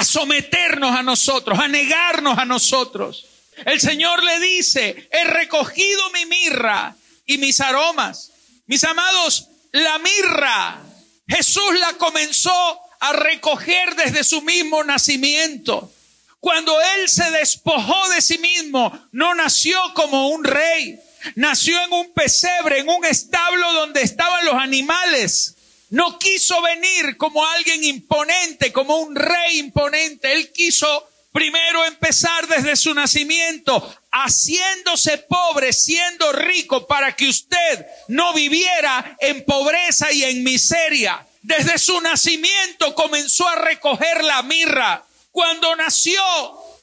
a 0.00 0.04
someternos 0.04 0.96
a 0.96 1.02
nosotros, 1.02 1.58
a 1.58 1.68
negarnos 1.68 2.38
a 2.38 2.46
nosotros. 2.46 3.26
El 3.66 3.80
Señor 3.80 4.24
le 4.24 4.40
dice, 4.40 5.10
he 5.12 5.24
recogido 5.24 6.10
mi 6.10 6.24
mirra 6.24 6.96
y 7.26 7.36
mis 7.36 7.60
aromas. 7.60 8.32
Mis 8.66 8.82
amados, 8.84 9.48
la 9.72 9.98
mirra, 9.98 10.80
Jesús 11.28 11.78
la 11.78 11.98
comenzó 11.98 12.80
a 13.00 13.12
recoger 13.12 13.94
desde 13.94 14.24
su 14.24 14.40
mismo 14.40 14.82
nacimiento. 14.84 15.92
Cuando 16.40 16.74
Él 16.80 17.08
se 17.08 17.30
despojó 17.32 18.08
de 18.08 18.22
sí 18.22 18.38
mismo, 18.38 19.08
no 19.12 19.34
nació 19.34 19.78
como 19.94 20.28
un 20.30 20.42
rey, 20.42 20.98
nació 21.34 21.82
en 21.84 21.92
un 21.92 22.12
pesebre, 22.14 22.78
en 22.78 22.88
un 22.88 23.04
establo 23.04 23.72
donde 23.74 24.00
estaban 24.02 24.44
los 24.46 24.54
animales. 24.54 25.56
No 25.90 26.18
quiso 26.18 26.60
venir 26.62 27.18
como 27.18 27.46
alguien 27.46 27.84
imponente, 27.84 28.72
como 28.72 28.96
un 28.98 29.14
rey 29.14 29.58
imponente. 29.58 30.32
Él 30.32 30.50
quiso 30.52 31.08
primero 31.32 31.84
empezar 31.84 32.46
desde 32.46 32.76
su 32.76 32.94
nacimiento, 32.94 33.94
haciéndose 34.10 35.18
pobre, 35.18 35.72
siendo 35.74 36.32
rico, 36.32 36.86
para 36.86 37.14
que 37.14 37.28
usted 37.28 37.86
no 38.08 38.32
viviera 38.32 39.16
en 39.20 39.44
pobreza 39.44 40.10
y 40.10 40.24
en 40.24 40.42
miseria. 40.42 41.26
Desde 41.42 41.78
su 41.78 42.00
nacimiento 42.00 42.94
comenzó 42.94 43.46
a 43.48 43.56
recoger 43.56 44.24
la 44.24 44.42
mirra. 44.42 45.04
Cuando 45.30 45.76
nació, 45.76 46.22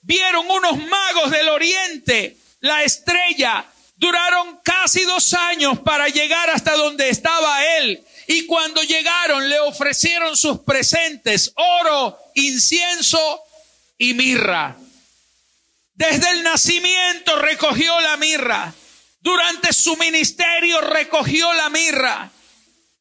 vieron 0.01 0.50
unos 0.50 0.77
magos 0.77 1.32
del 1.32 1.50
oriente 1.50 2.38
la 2.62 2.84
estrella. 2.84 3.66
Duraron 3.96 4.60
casi 4.63 5.04
dos 5.04 5.34
años 5.34 5.80
para 5.80 6.08
llegar 6.08 6.50
hasta 6.50 6.75
donde 6.75 7.10
estaba 7.10 7.66
él. 7.77 8.06
Y 8.27 8.46
cuando 8.46 8.84
llegaron 8.84 9.50
le 9.50 9.60
ofrecieron 9.60 10.36
sus 10.38 10.60
presentes, 10.60 11.51
oro, 11.56 12.18
incienso 12.36 13.42
y 13.98 14.13
mirra. 14.13 14.77
Desde 15.94 16.30
el 16.30 16.44
nacimiento 16.44 17.38
recogió 17.38 18.00
la 18.01 18.18
mirra. 18.18 18.74
Durante 19.20 19.74
su 19.74 19.98
ministerio 19.98 20.80
recogió 20.82 21.51
la 21.54 21.70
mirra. 21.70 22.30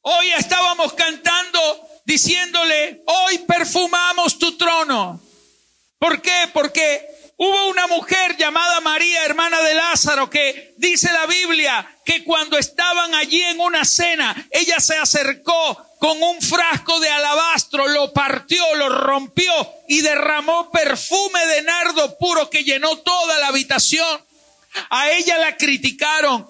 Hoy 0.01 0.31
estábamos 0.31 0.95
cantando 0.95 1.89
diciéndole, 2.07 3.03
hoy 3.07 3.39
perfumamos 3.39 4.39
tu 4.39 4.57
trono. 4.57 5.21
¿Por 5.99 6.21
qué? 6.21 6.51
Porque 6.53 7.17
Hubo 7.39 7.67
una 7.67 7.87
mujer 7.87 8.35
llamada 8.39 8.81
María, 8.81 9.27
hermana 9.27 9.61
de 9.61 9.75
Lázaro, 9.75 10.31
que 10.31 10.73
dice 10.79 11.13
la 11.13 11.27
Biblia 11.27 11.87
que 12.03 12.25
cuando 12.25 12.57
estaban 12.57 13.15
allí 13.15 13.43
en 13.43 13.61
una 13.61 13.85
cena, 13.85 14.35
ella 14.51 14.81
se 14.81 14.97
acercó 14.97 15.87
con 15.99 16.23
un 16.23 16.41
frasco 16.41 16.99
de 16.99 17.11
alabastro, 17.11 17.89
lo 17.89 18.11
partió, 18.15 18.75
lo 18.77 18.89
rompió 18.89 19.53
y 19.87 20.01
derramó 20.01 20.71
perfume 20.71 21.45
de 21.45 21.63
nardo 21.63 22.17
puro 22.17 22.49
que 22.49 22.65
llenó 22.65 22.97
toda 23.01 23.39
la 23.39 23.49
habitación. 23.49 24.25
A 24.89 25.11
ella 25.11 25.37
la 25.37 25.59
criticaron, 25.59 26.49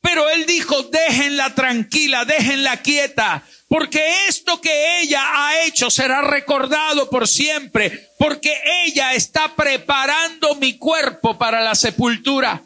pero 0.00 0.30
él 0.30 0.46
dijo, 0.46 0.82
déjenla 0.84 1.54
tranquila, 1.54 2.24
déjenla 2.24 2.80
quieta, 2.80 3.42
porque 3.72 4.26
esto 4.28 4.60
que 4.60 5.00
ella 5.00 5.22
ha 5.32 5.62
hecho 5.64 5.90
será 5.90 6.20
recordado 6.20 7.08
por 7.08 7.26
siempre, 7.26 8.10
porque 8.18 8.54
ella 8.84 9.14
está 9.14 9.56
preparando 9.56 10.56
mi 10.56 10.76
cuerpo 10.76 11.38
para 11.38 11.62
la 11.62 11.74
sepultura. 11.74 12.62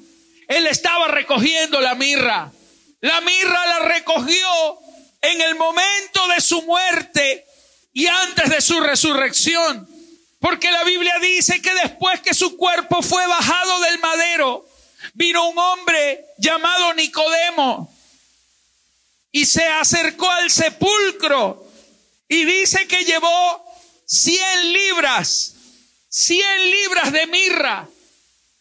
Él 0.48 0.66
estaba 0.66 1.06
recogiendo 1.06 1.80
la 1.80 1.94
mirra. 1.94 2.50
La 3.02 3.20
mirra 3.20 3.66
la 3.66 3.78
recogió 3.86 4.48
en 5.22 5.42
el 5.42 5.54
momento 5.54 6.26
de 6.34 6.40
su 6.40 6.62
muerte 6.62 7.46
y 7.92 8.08
antes 8.08 8.50
de 8.50 8.60
su 8.60 8.80
resurrección. 8.80 9.88
Porque 10.40 10.72
la 10.72 10.82
Biblia 10.82 11.20
dice 11.20 11.62
que 11.62 11.72
después 11.74 12.18
que 12.18 12.34
su 12.34 12.56
cuerpo 12.56 13.00
fue 13.00 13.24
bajado 13.28 13.80
del 13.82 14.00
madero, 14.00 14.66
vino 15.14 15.50
un 15.50 15.56
hombre 15.56 16.24
llamado 16.36 16.94
Nicodemo 16.94 17.95
y 19.36 19.44
se 19.44 19.66
acercó 19.66 20.30
al 20.30 20.50
sepulcro 20.50 21.62
y 22.26 22.46
dice 22.46 22.88
que 22.88 23.04
llevó 23.04 23.62
100 24.06 24.72
libras, 24.72 25.52
100 26.08 26.70
libras 26.70 27.12
de 27.12 27.26
mirra. 27.26 27.86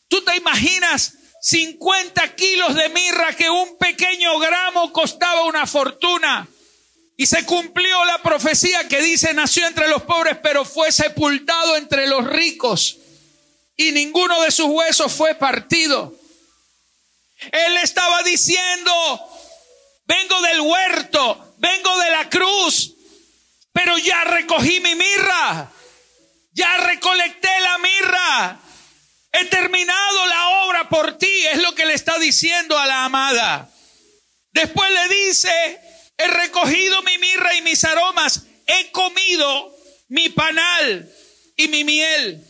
¿Tú 0.10 0.22
te 0.25 0.36
imaginas 0.36 1.13
50 1.39 2.36
kilos 2.36 2.75
de 2.75 2.89
mirra 2.89 3.34
que 3.38 3.50
un 3.50 3.77
pequeño 3.77 4.38
gramo 4.38 4.91
costaba 4.91 5.46
una 5.46 5.65
fortuna? 5.65 6.46
Y 7.15 7.25
se 7.25 7.46
cumplió 7.46 8.03
la 8.03 8.22
profecía 8.22 8.86
que 8.89 9.01
dice 9.01 9.34
nació 9.34 9.65
entre 9.67 9.88
los 9.88 10.03
pobres, 10.03 10.39
pero 10.44 10.65
fue 10.65 10.91
sepultado 10.91 11.77
entre 11.77 12.05
los 12.05 12.27
ricos. 12.27 12.98
Y 13.77 13.94
ninguno 13.94 14.41
de 14.41 14.51
sus 14.51 14.65
huesos 14.65 15.13
fue 15.13 15.36
partido. 15.36 16.13
Él 17.53 17.77
estaba 17.77 18.24
diciendo, 18.24 18.91
vengo 20.06 20.42
del 20.42 20.62
huerto, 20.62 21.56
vengo 21.58 21.98
de 22.00 22.12
la 22.12 22.30
cruz, 22.30 22.94
pero 23.72 23.98
ya 23.98 24.24
recogí 24.24 24.80
mi 24.80 24.96
mirra, 24.96 25.72
ya 26.52 26.78
recolecté 26.78 27.50
la 27.62 27.78
mirra, 27.80 28.60
he 29.32 29.46
terminado 29.46 30.26
la 30.28 30.48
obra 30.66 30.90
por 30.90 31.18
ti, 31.18 31.48
es 31.48 31.62
lo 31.62 31.76
que 31.76 31.86
le 31.86 31.94
está 31.94 32.18
diciendo 32.20 32.78
a 32.78 32.86
la 32.86 33.06
amada. 33.06 33.70
Después 34.52 34.90
le 34.90 35.16
dice, 35.16 35.80
he 36.18 36.28
recogido 36.28 37.02
mi 37.02 37.18
mirra 37.18 37.54
y 37.56 37.62
mis 37.62 37.84
aromas, 37.84 38.46
he 38.66 38.92
comido 38.92 39.76
mi 40.08 40.30
panal 40.30 41.12
y 41.58 41.68
mi 41.68 41.84
miel. 41.84 42.46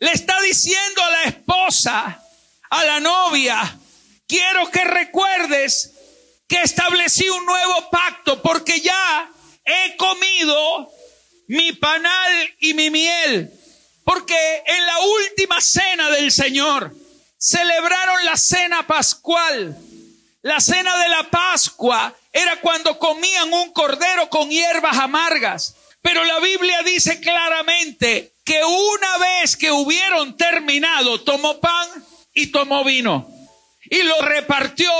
Le 0.00 0.10
está 0.10 0.40
diciendo 0.42 1.02
a 1.02 1.10
la 1.10 1.22
esposa, 1.24 2.22
a 2.70 2.84
la 2.84 2.98
novia, 2.98 3.78
quiero 4.26 4.68
que 4.70 4.82
recuerdes 4.82 5.93
establecí 6.62 7.28
un 7.28 7.44
nuevo 7.46 7.90
pacto 7.90 8.42
porque 8.42 8.80
ya 8.80 9.30
he 9.64 9.96
comido 9.96 10.90
mi 11.48 11.72
panal 11.72 12.32
y 12.60 12.74
mi 12.74 12.90
miel. 12.90 13.50
Porque 14.04 14.62
en 14.66 14.86
la 14.86 14.98
última 15.00 15.60
cena 15.60 16.10
del 16.10 16.30
Señor 16.30 16.94
celebraron 17.38 18.24
la 18.24 18.36
cena 18.36 18.86
pascual. 18.86 19.76
La 20.42 20.60
cena 20.60 20.98
de 20.98 21.08
la 21.08 21.30
Pascua 21.30 22.14
era 22.30 22.60
cuando 22.60 22.98
comían 22.98 23.50
un 23.52 23.72
cordero 23.72 24.28
con 24.28 24.50
hierbas 24.50 24.98
amargas. 24.98 25.74
Pero 26.02 26.22
la 26.24 26.38
Biblia 26.40 26.82
dice 26.82 27.18
claramente 27.18 28.34
que 28.44 28.62
una 28.62 29.18
vez 29.18 29.56
que 29.56 29.72
hubieron 29.72 30.36
terminado, 30.36 31.22
tomó 31.22 31.60
pan 31.60 31.88
y 32.34 32.48
tomó 32.48 32.84
vino. 32.84 33.26
Y 33.84 34.02
lo 34.02 34.20
repartió 34.20 34.90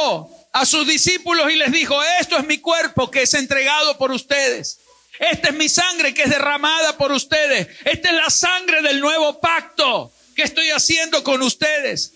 a 0.54 0.64
sus 0.64 0.86
discípulos 0.86 1.50
y 1.50 1.56
les 1.56 1.72
dijo, 1.72 2.00
esto 2.20 2.38
es 2.38 2.46
mi 2.46 2.58
cuerpo 2.58 3.10
que 3.10 3.22
es 3.22 3.34
entregado 3.34 3.98
por 3.98 4.12
ustedes. 4.12 4.78
Esta 5.18 5.48
es 5.48 5.54
mi 5.54 5.68
sangre 5.68 6.14
que 6.14 6.22
es 6.22 6.30
derramada 6.30 6.96
por 6.96 7.10
ustedes. 7.10 7.66
Esta 7.84 8.10
es 8.10 8.14
la 8.14 8.30
sangre 8.30 8.80
del 8.80 9.00
nuevo 9.00 9.40
pacto 9.40 10.12
que 10.36 10.44
estoy 10.44 10.70
haciendo 10.70 11.24
con 11.24 11.42
ustedes. 11.42 12.12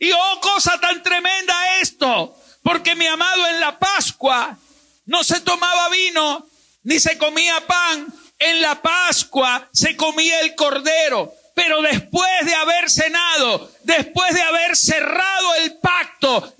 Y 0.00 0.10
oh, 0.10 0.40
cosa 0.40 0.80
tan 0.80 1.02
tremenda 1.02 1.80
esto, 1.82 2.34
porque 2.62 2.94
mi 2.94 3.06
amado 3.06 3.46
en 3.48 3.60
la 3.60 3.78
Pascua 3.78 4.56
no 5.04 5.22
se 5.22 5.40
tomaba 5.40 5.90
vino 5.90 6.46
ni 6.84 6.98
se 6.98 7.18
comía 7.18 7.60
pan. 7.66 8.06
En 8.38 8.62
la 8.62 8.80
Pascua 8.80 9.68
se 9.70 9.94
comía 9.96 10.40
el 10.40 10.54
cordero. 10.54 11.30
Pero 11.54 11.80
después 11.80 12.44
de 12.44 12.54
haber 12.54 12.90
cenado, 12.90 13.70
después 13.82 14.34
de 14.34 14.42
haber 14.42 14.76
cerrado 14.76 15.54
el 15.56 15.78
pacto 15.78 16.54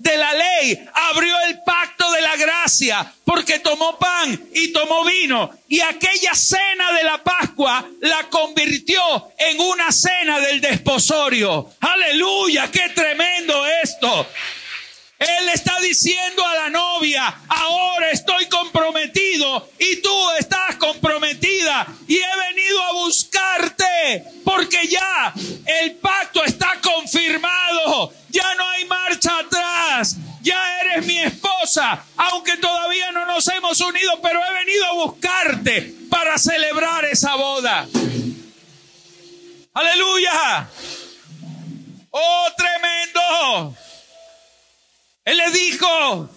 abrió 0.93 1.35
el 1.47 1.61
pacto 1.63 2.11
de 2.11 2.21
la 2.21 2.35
gracia, 2.35 3.13
porque 3.23 3.59
tomó 3.59 3.97
pan 3.97 4.49
y 4.53 4.69
tomó 4.69 5.05
vino. 5.05 5.51
Y 5.67 5.81
aquella 5.81 6.33
cena 6.33 6.91
de 6.93 7.03
la 7.03 7.23
Pascua 7.23 7.85
la 8.01 8.29
convirtió 8.29 9.31
en 9.37 9.59
una 9.59 9.91
cena 9.91 10.39
del 10.39 10.61
desposorio. 10.61 11.69
Aleluya, 11.79 12.71
qué 12.71 12.89
tremendo 12.89 13.65
esto. 13.83 14.27
Él 15.19 15.49
está 15.51 15.79
diciendo 15.79 16.45
a 16.45 16.53
la 16.53 16.69
novia, 16.69 17.33
ahora 17.47 18.11
estoy 18.11 18.45
comprometido 18.49 19.67
y 19.79 19.95
tú 19.99 20.29
estás 20.39 20.75
comprometida 20.75 21.87
y 22.07 22.17
he 22.17 22.53
venido 22.53 22.83
a 22.83 22.93
buscarte 22.93 24.23
porque 24.43 24.87
ya 24.87 25.33
el 25.81 25.95
pacto 25.95 26.43
está 26.43 26.79
confirmado, 26.83 27.56
aunque 32.15 32.57
todavía 32.57 33.11
no 33.11 33.25
nos 33.25 33.47
hemos 33.47 33.79
unido, 33.81 34.19
pero 34.21 34.39
he 34.43 34.65
venido 34.65 34.85
a 34.85 34.93
buscarte 34.93 35.95
para 36.09 36.37
celebrar 36.37 37.05
esa 37.05 37.35
boda. 37.35 37.87
Aleluya. 39.73 40.69
Oh, 42.11 42.47
tremendo. 42.55 43.75
Él 45.25 45.37
le 45.37 45.51
dijo, 45.51 46.29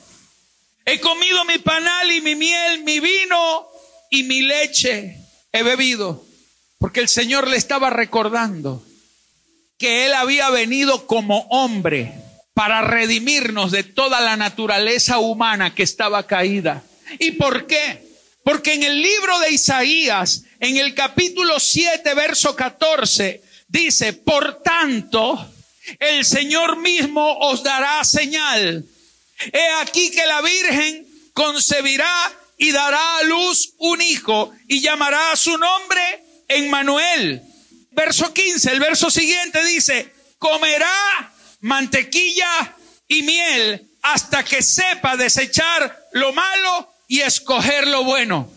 he 0.85 0.99
comido 1.01 1.45
mi 1.45 1.59
panal 1.59 2.11
y 2.11 2.21
mi 2.21 2.35
miel, 2.35 2.83
mi 2.83 2.99
vino 2.99 3.69
y 4.11 4.25
mi 4.25 4.43
leche 4.43 5.17
he 5.53 5.63
bebido. 5.63 6.25
Porque 6.79 7.01
el 7.01 7.09
Señor 7.09 7.47
le 7.47 7.57
estaba 7.57 7.91
recordando 7.91 8.83
que 9.79 10.07
Él 10.07 10.15
había 10.15 10.51
venido 10.51 11.07
como 11.07 11.47
hombre 11.51 12.15
para 12.61 12.83
redimirnos 12.83 13.71
de 13.71 13.85
toda 13.85 14.21
la 14.21 14.37
naturaleza 14.37 15.19
humana 15.19 15.75
que 15.75 15.83
estaba 15.83 16.27
caída. 16.27 16.85
¿Y 17.19 17.31
por 17.31 17.67
qué? 17.67 18.07
Porque 18.45 18.75
en 18.75 18.83
el 18.83 19.01
libro 19.01 19.39
de 19.39 19.53
Isaías, 19.53 20.43
en 20.59 20.77
el 20.77 20.95
capítulo 20.95 21.59
7, 21.59 22.13
verso 22.13 22.55
14, 22.55 23.43
dice, 23.67 24.13
por 24.13 24.63
tanto, 24.63 25.51
el 25.99 26.23
Señor 26.23 26.77
mismo 26.77 27.39
os 27.39 27.63
dará 27.63 28.05
señal. 28.05 28.85
He 29.55 29.71
aquí 29.81 30.11
que 30.11 30.27
la 30.27 30.43
Virgen 30.43 31.07
concebirá 31.33 32.13
y 32.59 32.73
dará 32.73 33.21
a 33.21 33.23
luz 33.23 33.73
un 33.79 34.03
hijo 34.03 34.53
y 34.69 34.83
llamará 34.83 35.33
a 35.33 35.37
su 35.37 35.57
nombre 35.57 36.03
Emmanuel. 36.47 37.41
Verso 37.93 38.35
15, 38.35 38.71
el 38.71 38.81
verso 38.81 39.11
siguiente 39.11 39.65
dice, 39.65 40.13
comerá 40.37 41.31
mantequilla 41.61 42.77
y 43.09 43.23
miel 43.23 43.91
hasta 44.03 44.45
que 44.45 44.63
sepa 44.63 45.17
desechar 45.17 46.09
lo 46.13 46.33
malo 46.33 46.93
y 47.09 47.21
escoger 47.21 47.87
lo 47.87 48.05
bueno. 48.05 48.51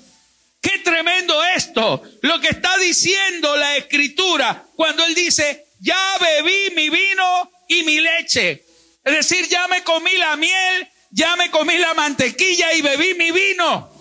Qué 0.62 0.80
tremendo 0.80 1.44
esto, 1.44 2.02
lo 2.22 2.39
que 2.39 2.48
está 2.48 2.78
diciendo 2.78 3.58
la 3.58 3.76
escritura 3.76 4.66
cuando 4.76 5.06
él 5.06 5.13
dice, 5.13 5.66
ya 5.80 6.18
bebí 6.20 6.74
mi 6.76 6.89
vino 6.89 7.52
y 7.68 7.84
mi 7.84 8.00
leche. 8.00 8.63
Es 9.04 9.13
decir, 9.13 9.50
ya 9.50 9.68
me 9.68 9.84
comí 9.84 10.16
la 10.16 10.38
miel, 10.38 10.88
ya 11.12 11.36
me 11.36 11.52
comí 11.52 11.78
la 11.78 11.94
mantequilla 11.94 12.74
y 12.74 12.82
bebí 12.82 13.13
mi 13.16 13.32
vino. 13.32 13.92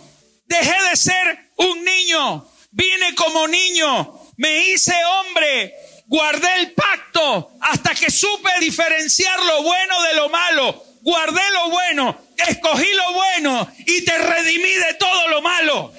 Dejé 0.45 0.91
de 0.91 0.97
ser 0.97 1.51
un 1.57 1.85
niño, 1.85 2.49
vine 2.71 3.15
como 3.17 3.49
niño, 3.49 4.21
me 4.37 4.69
hice 4.69 4.95
hombre, 5.05 5.75
guardé 6.13 6.49
el 6.61 6.73
pacto 6.73 7.53
hasta 7.59 7.95
que 7.95 8.11
supe 8.11 8.51
diferenciar 8.61 9.41
lo 9.47 9.63
bueno 9.63 10.03
de 10.03 10.15
lo 10.15 10.29
malo. 10.29 10.85
Guardé 11.01 11.41
lo 11.55 11.71
bueno, 11.71 12.17
escogí 12.37 12.93
lo 12.95 13.13
bueno 13.15 13.73
y 13.87 14.05
te 14.05 14.19
redimí 14.19 14.75
de 14.75 14.95
todo 14.99 15.29
lo 15.29 15.41
malo. 15.41 15.91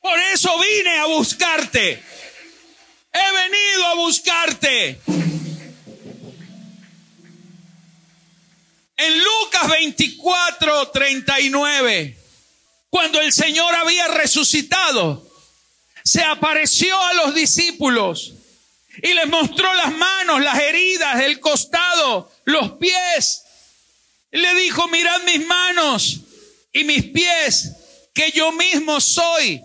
Por 0.00 0.18
eso 0.34 0.58
vine 0.58 0.98
a 0.98 1.04
buscarte. 1.06 2.02
He 3.12 3.32
venido 3.32 3.86
a 3.86 3.94
buscarte. 3.94 5.00
En 8.96 9.18
Lucas 9.18 9.70
24, 9.70 10.88
39, 10.88 12.18
cuando 12.90 13.20
el 13.20 13.32
Señor 13.32 13.72
había 13.76 14.08
resucitado, 14.08 15.30
se 16.02 16.24
apareció 16.24 17.00
a 17.00 17.14
los 17.14 17.34
discípulos 17.34 18.34
y 19.02 19.14
les 19.14 19.26
mostró 19.28 19.72
las 19.74 19.92
manos, 19.96 20.40
las 20.40 20.58
heridas, 20.58 21.22
el 21.22 21.40
costado, 21.40 22.30
los 22.44 22.72
pies. 22.72 23.42
Le 24.30 24.54
dijo, 24.54 24.88
mirad 24.88 25.22
mis 25.22 25.46
manos 25.46 26.20
y 26.72 26.84
mis 26.84 27.04
pies, 27.04 27.72
que 28.14 28.30
yo 28.32 28.52
mismo 28.52 29.00
soy. 29.00 29.60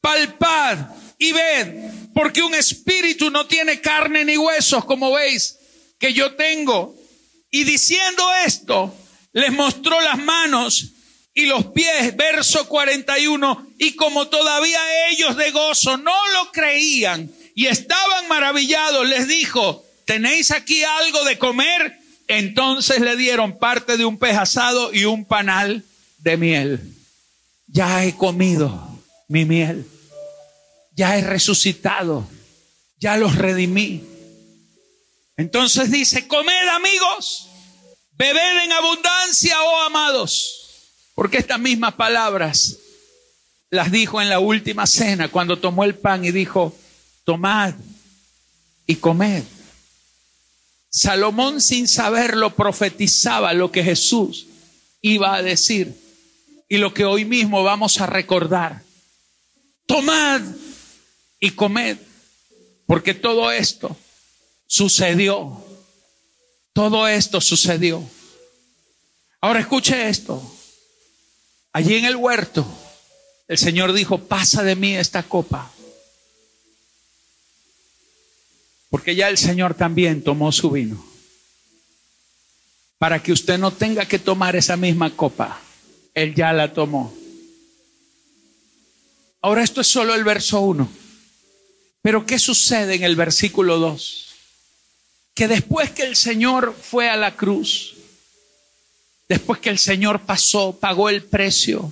Palpad 0.00 0.78
y 1.18 1.32
ved 1.32 1.92
porque 2.14 2.42
un 2.42 2.54
espíritu 2.54 3.30
no 3.30 3.46
tiene 3.46 3.80
carne 3.80 4.24
ni 4.24 4.36
huesos, 4.36 4.84
como 4.84 5.12
veis 5.12 5.58
que 5.98 6.12
yo 6.12 6.34
tengo. 6.34 6.94
Y 7.50 7.64
diciendo 7.64 8.24
esto, 8.44 8.94
les 9.32 9.52
mostró 9.52 10.00
las 10.00 10.18
manos 10.18 10.92
y 11.34 11.46
los 11.46 11.66
pies, 11.66 12.14
verso 12.16 12.68
41, 12.68 13.68
y 13.78 13.96
como 13.96 14.28
todavía 14.28 14.80
ellos 15.08 15.36
de 15.36 15.50
gozo 15.50 15.96
no 15.96 16.14
lo 16.32 16.52
creían 16.52 17.32
y 17.54 17.66
estaban 17.66 18.28
maravillados, 18.28 19.08
les 19.08 19.28
dijo, 19.28 19.84
¿tenéis 20.04 20.50
aquí 20.50 20.82
algo 20.84 21.24
de 21.24 21.38
comer? 21.38 21.98
Entonces 22.28 23.00
le 23.00 23.16
dieron 23.16 23.58
parte 23.58 23.96
de 23.96 24.04
un 24.04 24.18
pez 24.18 24.36
asado 24.36 24.92
y 24.92 25.04
un 25.04 25.24
panal 25.24 25.84
de 26.18 26.36
miel. 26.36 26.80
Ya 27.66 28.04
he 28.04 28.14
comido 28.16 28.98
mi 29.28 29.44
miel 29.44 29.86
ya 30.94 31.16
he 31.16 31.22
resucitado, 31.22 32.26
ya 32.98 33.16
los 33.16 33.36
redimí. 33.36 34.04
Entonces 35.36 35.90
dice, 35.90 36.28
comed 36.28 36.68
amigos, 36.68 37.48
bebed 38.12 38.64
en 38.64 38.72
abundancia, 38.72 39.60
oh 39.62 39.82
amados, 39.82 41.00
porque 41.14 41.38
estas 41.38 41.58
mismas 41.58 41.94
palabras 41.94 42.78
las 43.70 43.90
dijo 43.90 44.20
en 44.20 44.28
la 44.28 44.38
última 44.38 44.86
cena 44.86 45.28
cuando 45.28 45.58
tomó 45.58 45.84
el 45.84 45.94
pan 45.94 46.24
y 46.24 46.30
dijo, 46.30 46.76
tomad 47.24 47.74
y 48.86 48.96
comed. 48.96 49.44
Salomón 50.90 51.60
sin 51.60 51.88
saberlo 51.88 52.54
profetizaba 52.54 53.52
lo 53.54 53.72
que 53.72 53.82
Jesús 53.82 54.46
iba 55.00 55.34
a 55.34 55.42
decir 55.42 55.94
y 56.68 56.78
lo 56.78 56.92
que 56.92 57.04
hoy 57.04 57.24
mismo 57.24 57.62
vamos 57.62 58.00
a 58.00 58.06
recordar. 58.06 58.82
Tomad 59.86 60.42
y 61.40 61.50
comed, 61.50 61.98
porque 62.86 63.14
todo 63.14 63.50
esto 63.50 63.96
sucedió. 64.66 65.64
Todo 66.72 67.06
esto 67.06 67.40
sucedió. 67.40 68.02
Ahora 69.40 69.60
escuche 69.60 70.08
esto. 70.08 70.42
Allí 71.72 71.96
en 71.96 72.04
el 72.04 72.16
huerto, 72.16 72.66
el 73.48 73.58
Señor 73.58 73.92
dijo, 73.92 74.18
pasa 74.18 74.62
de 74.62 74.76
mí 74.76 74.96
esta 74.96 75.22
copa. 75.22 75.70
Porque 78.92 79.16
ya 79.16 79.30
el 79.30 79.38
Señor 79.38 79.72
también 79.72 80.22
tomó 80.22 80.52
su 80.52 80.70
vino. 80.70 81.02
Para 82.98 83.22
que 83.22 83.32
usted 83.32 83.56
no 83.56 83.70
tenga 83.70 84.04
que 84.04 84.18
tomar 84.18 84.54
esa 84.54 84.76
misma 84.76 85.16
copa. 85.16 85.58
Él 86.12 86.34
ya 86.34 86.52
la 86.52 86.74
tomó. 86.74 87.10
Ahora 89.40 89.62
esto 89.62 89.80
es 89.80 89.86
solo 89.86 90.14
el 90.14 90.24
verso 90.24 90.60
1. 90.60 90.86
Pero 92.02 92.26
¿qué 92.26 92.38
sucede 92.38 92.96
en 92.96 93.04
el 93.04 93.16
versículo 93.16 93.78
2? 93.78 94.26
Que 95.32 95.48
después 95.48 95.90
que 95.92 96.02
el 96.02 96.14
Señor 96.14 96.76
fue 96.78 97.08
a 97.08 97.16
la 97.16 97.34
cruz, 97.34 97.94
después 99.26 99.58
que 99.58 99.70
el 99.70 99.78
Señor 99.78 100.20
pasó, 100.20 100.78
pagó 100.78 101.08
el 101.08 101.22
precio, 101.22 101.90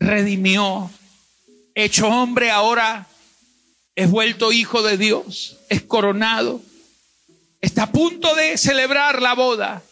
redimió, 0.00 0.90
hecho 1.76 2.08
hombre 2.08 2.50
ahora, 2.50 3.06
es 3.98 4.08
vuelto 4.08 4.52
hijo 4.52 4.82
de 4.82 4.96
Dios, 4.96 5.56
es 5.68 5.82
coronado, 5.82 6.62
está 7.60 7.82
a 7.82 7.90
punto 7.90 8.32
de 8.36 8.56
celebrar 8.56 9.20
la 9.20 9.34
boda, 9.34 9.82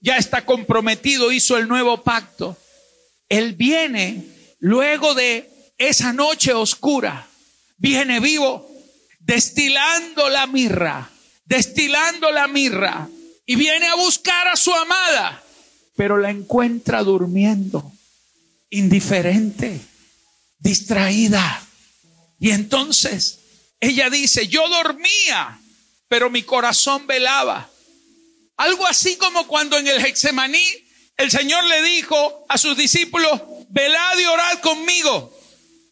ya 0.00 0.18
está 0.18 0.46
comprometido, 0.46 1.32
hizo 1.32 1.56
el 1.56 1.66
nuevo 1.66 2.04
pacto. 2.04 2.56
Él 3.28 3.54
viene 3.54 4.24
luego 4.60 5.16
de 5.16 5.50
esa 5.78 6.12
noche 6.12 6.52
oscura, 6.52 7.26
viene 7.76 8.20
vivo, 8.20 8.70
destilando 9.18 10.28
la 10.28 10.46
mirra, 10.46 11.10
destilando 11.44 12.30
la 12.30 12.46
mirra, 12.46 13.08
y 13.46 13.56
viene 13.56 13.88
a 13.88 13.96
buscar 13.96 14.46
a 14.46 14.54
su 14.54 14.72
amada, 14.72 15.42
pero 15.96 16.18
la 16.18 16.30
encuentra 16.30 17.02
durmiendo, 17.02 17.90
indiferente, 18.70 19.80
distraída. 20.60 21.66
Y 22.38 22.52
entonces 22.52 23.39
ella 23.80 24.10
dice, 24.10 24.46
yo 24.46 24.68
dormía, 24.68 25.58
pero 26.08 26.28
mi 26.28 26.42
corazón 26.42 27.06
velaba. 27.06 27.68
Algo 28.56 28.86
así 28.86 29.16
como 29.16 29.46
cuando 29.46 29.78
en 29.78 29.88
el 29.88 30.04
Hexemaní 30.04 30.66
el 31.16 31.30
Señor 31.30 31.64
le 31.64 31.82
dijo 31.82 32.44
a 32.48 32.58
sus 32.58 32.76
discípulos, 32.76 33.40
velad 33.70 34.18
y 34.18 34.24
orad 34.24 34.58
conmigo, 34.60 35.34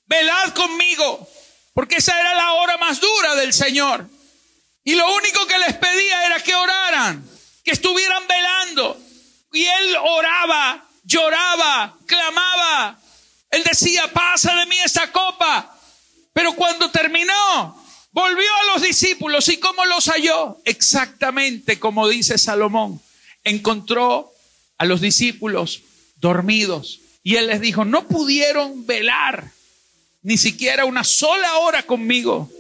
velad 0.07 0.55
conmigo, 0.55 1.29
porque 1.73 1.97
esa 1.97 2.19
era 2.21 2.35
la 2.35 2.53
hora 2.55 2.77
más 2.77 3.01
dura 3.01 3.35
del 3.37 3.53
Señor. 3.53 4.09
Y 4.85 4.95
lo 4.95 5.15
único 5.15 5.47
que 5.47 5.59
les 5.59 5.77
pedía 5.77 6.27
era 6.27 6.43
que 6.43 6.55
oraran, 6.55 7.29
que 7.63 7.73
estuvieran 7.73 8.27
velando. 8.27 8.99
Y 9.53 9.65
él 9.65 9.97
oraba, 10.03 10.89
lloraba, 11.05 11.97
clamaba. 12.07 12.99
Él 13.51 13.63
decía, 13.65 14.11
pasa 14.13 14.55
de 14.57 14.67
mí 14.67 14.79
esta 14.79 15.13
copa. 15.13 15.79
Pero 16.33 16.55
cuando 16.55 16.91
terminó, 16.91 17.78
volvió 18.19 18.51
a 18.63 18.75
los 18.75 18.83
discípulos 18.83 19.49
y 19.49 19.59
cómo 19.59 19.85
los 19.87 20.07
halló? 20.07 20.61
Exactamente 20.65 21.79
como 21.79 22.09
dice 22.09 22.37
Salomón. 22.37 23.01
Encontró 23.45 24.33
a 24.77 24.85
los 24.85 25.01
discípulos 25.01 25.83
dormidos 26.17 27.01
y 27.23 27.37
él 27.37 27.47
les 27.47 27.61
dijo, 27.61 27.85
no 27.85 28.09
pudieron 28.09 28.87
velar 28.87 29.53
ni 30.23 30.37
siquiera 30.37 30.85
una 30.85 31.05
sola 31.05 31.59
hora 31.59 31.85
conmigo. 31.85 32.51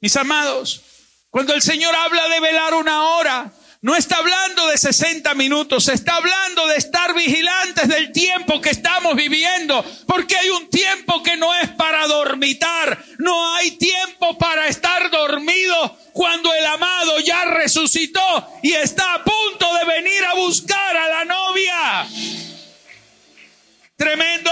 Mis 0.00 0.16
amados, 0.16 0.82
cuando 1.30 1.54
el 1.54 1.62
Señor 1.62 1.94
habla 1.94 2.28
de 2.28 2.40
velar 2.40 2.74
una 2.74 3.10
hora, 3.10 3.52
no 3.80 3.94
está 3.94 4.16
hablando 4.16 4.66
de 4.68 4.78
60 4.78 5.34
minutos, 5.34 5.88
está 5.88 6.16
hablando 6.16 6.66
de 6.66 6.76
estar 6.76 7.14
vigilantes 7.14 7.88
del 7.88 8.12
tiempo 8.12 8.60
que 8.60 8.70
estamos 8.70 9.14
viviendo, 9.14 9.84
porque 10.06 10.36
hay 10.36 10.50
un 10.50 10.68
tiempo 10.68 11.22
que 11.22 11.36
no 11.36 11.54
es 11.54 11.68
para 11.70 12.06
dormitar, 12.06 13.04
no 13.18 13.54
hay 13.54 13.72
tiempo 13.72 14.36
para 14.36 14.66
estar 14.66 15.10
dormido 15.10 15.96
cuando 16.12 16.52
el 16.52 16.66
amado 16.66 17.20
ya 17.20 17.44
resucitó 17.44 18.20
y 18.62 18.72
está 18.72 19.14
a 19.14 19.24
punto 19.24 19.74
de 19.74 19.84
venir 19.84 20.24
a 20.24 20.34
buscar 20.34 20.96
a 20.96 21.08
la 21.08 21.24
novia. 21.24 22.08
Tremendo. 23.96 24.50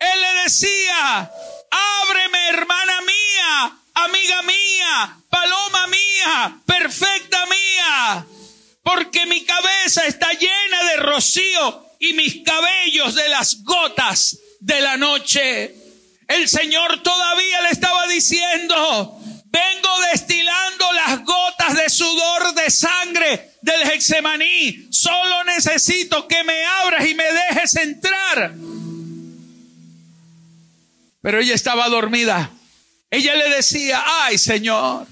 Él 0.00 0.20
le 0.20 0.42
decía, 0.42 1.30
ábreme 1.70 2.48
hermana 2.50 3.00
mía, 3.00 3.17
amiga 3.94 4.42
mía, 4.42 5.18
paloma 5.28 5.86
mía, 5.88 6.60
perfecta 6.66 7.44
mía, 7.46 8.26
porque 8.82 9.26
mi 9.26 9.44
cabeza 9.44 10.06
está 10.06 10.32
llena 10.32 10.84
de 10.90 10.96
rocío 10.98 11.86
y 11.98 12.12
mis 12.12 12.42
cabellos 12.44 13.14
de 13.14 13.28
las 13.28 13.62
gotas 13.64 14.38
de 14.60 14.80
la 14.80 14.96
noche. 14.96 15.74
El 16.28 16.48
Señor 16.48 17.02
todavía 17.02 17.62
le 17.62 17.70
estaba 17.70 18.06
diciendo, 18.06 19.18
vengo 19.46 20.00
destilando 20.12 20.92
las 20.92 21.24
gotas 21.24 21.74
de 21.74 21.88
sudor 21.88 22.54
de 22.54 22.70
sangre 22.70 23.52
del 23.62 23.82
Hexemaní. 23.90 24.88
Solo 24.90 25.44
necesito 25.44 26.28
que 26.28 26.44
me 26.44 26.64
abras 26.64 27.06
y 27.06 27.14
me 27.14 27.24
dejes 27.24 27.76
entrar. 27.76 28.54
Pero 31.20 31.40
ella 31.40 31.54
estaba 31.54 31.88
dormida. 31.88 32.50
Ella 33.10 33.34
le 33.36 33.48
decía, 33.48 34.02
ay 34.04 34.38
Señor, 34.38 35.06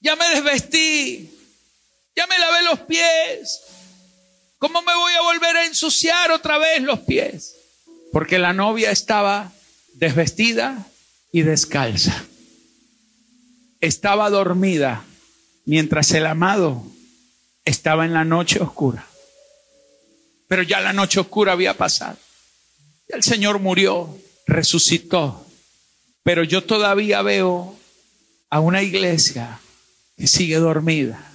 ya 0.00 0.16
me 0.16 0.28
desvestí, 0.30 1.30
ya 2.16 2.26
me 2.26 2.38
lavé 2.38 2.62
los 2.62 2.80
pies. 2.80 3.60
¿Cómo 4.58 4.82
me 4.82 4.94
voy 4.94 5.12
a 5.14 5.22
volver 5.22 5.56
a 5.56 5.66
ensuciar 5.66 6.32
otra 6.32 6.58
vez 6.58 6.82
los 6.82 7.00
pies? 7.00 7.54
Porque 8.12 8.38
la 8.38 8.52
novia 8.52 8.90
estaba 8.90 9.52
desvestida 9.94 10.86
y 11.30 11.42
descalza. 11.42 12.24
Estaba 13.80 14.30
dormida 14.30 15.04
mientras 15.64 16.10
el 16.12 16.26
amado 16.26 16.82
estaba 17.64 18.04
en 18.04 18.14
la 18.14 18.24
noche 18.24 18.60
oscura. 18.60 19.06
Pero 20.48 20.62
ya 20.62 20.80
la 20.80 20.92
noche 20.92 21.20
oscura 21.20 21.52
había 21.52 21.76
pasado. 21.76 22.16
el 23.08 23.22
Señor 23.22 23.60
murió 23.60 24.18
resucitó. 24.46 25.47
Pero 26.28 26.44
yo 26.44 26.62
todavía 26.62 27.22
veo 27.22 27.74
a 28.50 28.60
una 28.60 28.82
iglesia 28.82 29.60
que 30.14 30.26
sigue 30.26 30.56
dormida, 30.56 31.32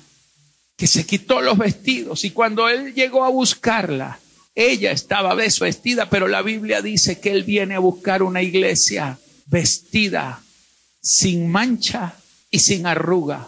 que 0.78 0.86
se 0.86 1.04
quitó 1.04 1.42
los 1.42 1.58
vestidos 1.58 2.24
y 2.26 2.30
cuando 2.30 2.70
él 2.70 2.94
llegó 2.94 3.26
a 3.26 3.30
buscarla, 3.30 4.20
ella 4.54 4.92
estaba 4.92 5.36
desvestida, 5.36 6.12
pero 6.12 6.28
la 6.28 6.44
Biblia 6.44 6.84
dice 6.84 7.20
que 7.20 7.32
él 7.32 7.42
viene 7.42 7.74
a 7.74 7.80
buscar 7.80 8.22
una 8.22 8.44
iglesia 8.44 9.18
vestida, 9.48 10.44
sin 11.02 11.50
mancha 11.50 12.14
y 12.52 12.60
sin 12.60 12.86
arruga, 12.86 13.48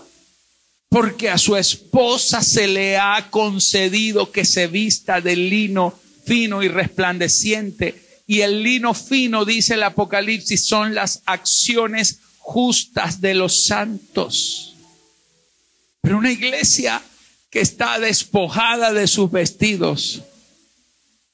porque 0.89 1.29
a 1.29 1.37
su 1.37 1.57
esposa 1.57 2.41
se 2.41 2.67
le 2.67 2.97
ha 2.97 3.27
concedido 3.29 4.31
que 4.31 4.45
se 4.45 4.65
vista 4.65 5.21
de 5.21 5.35
lino 5.35 5.93
fino 6.25 6.63
y 6.63 6.69
resplandeciente 6.69 8.04
y 8.27 8.41
el 8.41 8.63
lino 8.63 8.93
fino, 8.93 9.45
dice 9.45 9.75
el 9.75 9.83
Apocalipsis, 9.83 10.65
son 10.65 10.95
las 10.95 11.21
acciones 11.25 12.19
justas 12.39 13.21
de 13.21 13.33
los 13.33 13.65
santos. 13.65 14.75
Pero 16.01 16.17
una 16.17 16.31
iglesia 16.31 17.01
que 17.49 17.61
está 17.61 17.99
despojada 17.99 18.93
de 18.93 19.07
sus 19.07 19.31
vestidos 19.31 20.23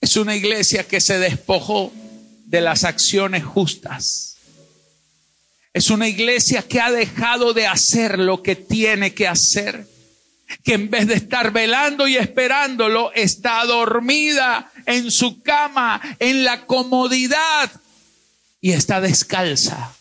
es 0.01 0.17
una 0.17 0.35
iglesia 0.35 0.87
que 0.87 0.99
se 0.99 1.19
despojó 1.19 1.93
de 2.45 2.61
las 2.61 2.83
acciones 2.83 3.43
justas. 3.43 4.37
Es 5.73 5.89
una 5.89 6.07
iglesia 6.09 6.63
que 6.63 6.81
ha 6.81 6.91
dejado 6.91 7.53
de 7.53 7.67
hacer 7.67 8.19
lo 8.19 8.43
que 8.43 8.55
tiene 8.55 9.13
que 9.13 9.27
hacer 9.27 9.87
que 10.63 10.73
en 10.73 10.89
vez 10.89 11.07
de 11.07 11.15
estar 11.15 11.51
velando 11.51 12.07
y 12.07 12.17
esperándolo, 12.17 13.11
está 13.13 13.63
dormida 13.65 14.71
en 14.85 15.11
su 15.11 15.41
cama, 15.41 16.01
en 16.19 16.43
la 16.43 16.65
comodidad, 16.65 17.71
y 18.61 18.71
está 18.71 19.01
descalza. 19.01 19.95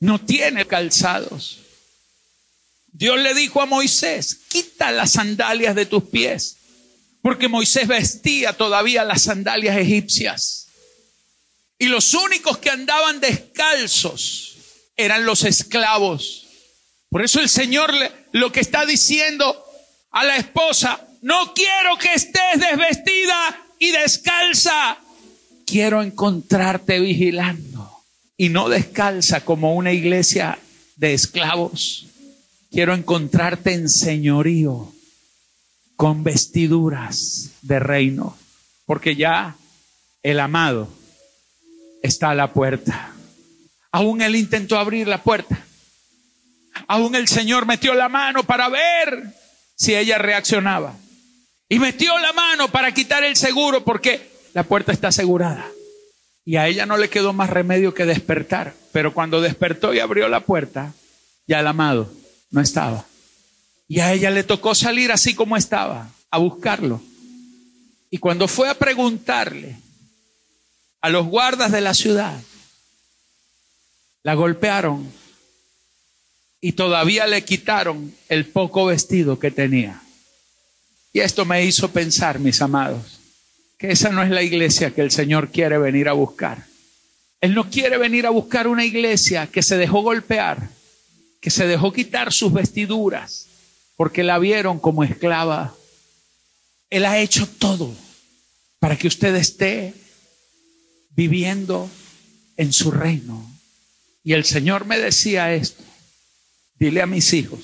No 0.00 0.20
tiene 0.20 0.66
calzados. 0.66 1.58
Dios 2.92 3.18
le 3.18 3.34
dijo 3.34 3.60
a 3.60 3.66
Moisés, 3.66 4.42
quita 4.48 4.92
las 4.92 5.12
sandalias 5.12 5.74
de 5.74 5.86
tus 5.86 6.04
pies, 6.04 6.56
porque 7.22 7.48
Moisés 7.48 7.88
vestía 7.88 8.52
todavía 8.52 9.02
las 9.02 9.22
sandalias 9.22 9.76
egipcias. 9.76 10.68
Y 11.78 11.86
los 11.86 12.14
únicos 12.14 12.58
que 12.58 12.70
andaban 12.70 13.18
descalzos 13.18 14.56
eran 14.96 15.26
los 15.26 15.42
esclavos. 15.42 16.43
Por 17.14 17.22
eso 17.22 17.38
el 17.38 17.48
Señor 17.48 17.92
lo 18.32 18.50
que 18.50 18.58
está 18.58 18.84
diciendo 18.84 19.64
a 20.10 20.24
la 20.24 20.36
esposa, 20.36 21.06
no 21.22 21.54
quiero 21.54 21.96
que 21.96 22.12
estés 22.12 22.58
desvestida 22.58 23.56
y 23.78 23.92
descalza. 23.92 24.98
Quiero 25.64 26.02
encontrarte 26.02 26.98
vigilando 26.98 27.88
y 28.36 28.48
no 28.48 28.68
descalza 28.68 29.44
como 29.44 29.76
una 29.76 29.92
iglesia 29.92 30.58
de 30.96 31.14
esclavos. 31.14 32.06
Quiero 32.72 32.94
encontrarte 32.94 33.74
en 33.74 33.88
señorío, 33.88 34.92
con 35.94 36.24
vestiduras 36.24 37.50
de 37.62 37.78
reino, 37.78 38.36
porque 38.86 39.14
ya 39.14 39.54
el 40.24 40.40
amado 40.40 40.88
está 42.02 42.30
a 42.30 42.34
la 42.34 42.52
puerta. 42.52 43.14
Aún 43.92 44.20
él 44.20 44.34
intentó 44.34 44.76
abrir 44.80 45.06
la 45.06 45.22
puerta. 45.22 45.64
Aún 46.86 47.14
el 47.14 47.28
Señor 47.28 47.66
metió 47.66 47.94
la 47.94 48.08
mano 48.08 48.44
para 48.44 48.68
ver 48.68 49.34
si 49.76 49.94
ella 49.94 50.18
reaccionaba. 50.18 50.96
Y 51.68 51.78
metió 51.78 52.18
la 52.18 52.32
mano 52.32 52.68
para 52.68 52.92
quitar 52.92 53.24
el 53.24 53.36
seguro 53.36 53.84
porque 53.84 54.30
la 54.52 54.64
puerta 54.64 54.92
está 54.92 55.08
asegurada. 55.08 55.66
Y 56.44 56.56
a 56.56 56.68
ella 56.68 56.86
no 56.86 56.96
le 56.96 57.08
quedó 57.08 57.32
más 57.32 57.50
remedio 57.50 57.94
que 57.94 58.04
despertar. 58.04 58.74
Pero 58.92 59.14
cuando 59.14 59.40
despertó 59.40 59.94
y 59.94 60.00
abrió 60.00 60.28
la 60.28 60.40
puerta, 60.40 60.92
ya 61.46 61.60
el 61.60 61.66
amado 61.66 62.12
no 62.50 62.60
estaba. 62.60 63.06
Y 63.88 64.00
a 64.00 64.12
ella 64.12 64.30
le 64.30 64.44
tocó 64.44 64.74
salir 64.74 65.10
así 65.10 65.34
como 65.34 65.56
estaba, 65.56 66.10
a 66.30 66.38
buscarlo. 66.38 67.00
Y 68.10 68.18
cuando 68.18 68.46
fue 68.46 68.68
a 68.68 68.74
preguntarle 68.74 69.76
a 71.00 71.08
los 71.08 71.26
guardas 71.26 71.72
de 71.72 71.80
la 71.80 71.94
ciudad, 71.94 72.40
la 74.22 74.34
golpearon 74.34 75.10
y 76.64 76.72
todavía 76.72 77.26
le 77.26 77.44
quitaron 77.44 78.14
el 78.30 78.46
poco 78.46 78.86
vestido 78.86 79.38
que 79.38 79.50
tenía. 79.50 80.00
Y 81.12 81.20
esto 81.20 81.44
me 81.44 81.62
hizo 81.62 81.90
pensar, 81.90 82.38
mis 82.38 82.62
amados, 82.62 83.20
que 83.76 83.90
esa 83.90 84.08
no 84.08 84.22
es 84.22 84.30
la 84.30 84.42
iglesia 84.42 84.94
que 84.94 85.02
el 85.02 85.10
Señor 85.10 85.50
quiere 85.50 85.76
venir 85.76 86.08
a 86.08 86.14
buscar. 86.14 86.64
Él 87.42 87.52
no 87.52 87.68
quiere 87.68 87.98
venir 87.98 88.26
a 88.26 88.30
buscar 88.30 88.66
una 88.66 88.82
iglesia 88.82 89.46
que 89.46 89.62
se 89.62 89.76
dejó 89.76 90.00
golpear, 90.00 90.70
que 91.38 91.50
se 91.50 91.66
dejó 91.66 91.92
quitar 91.92 92.32
sus 92.32 92.50
vestiduras, 92.50 93.46
porque 93.94 94.22
la 94.22 94.38
vieron 94.38 94.78
como 94.78 95.04
esclava. 95.04 95.74
Él 96.88 97.04
ha 97.04 97.18
hecho 97.18 97.46
todo 97.46 97.94
para 98.78 98.96
que 98.96 99.08
usted 99.08 99.34
esté 99.34 99.92
viviendo 101.10 101.90
en 102.56 102.72
su 102.72 102.90
reino. 102.90 103.52
Y 104.22 104.32
el 104.32 104.46
Señor 104.46 104.86
me 104.86 104.98
decía 104.98 105.52
esto, 105.52 105.84
dile 106.78 107.02
a 107.02 107.06
mis 107.06 107.32
hijos 107.32 107.60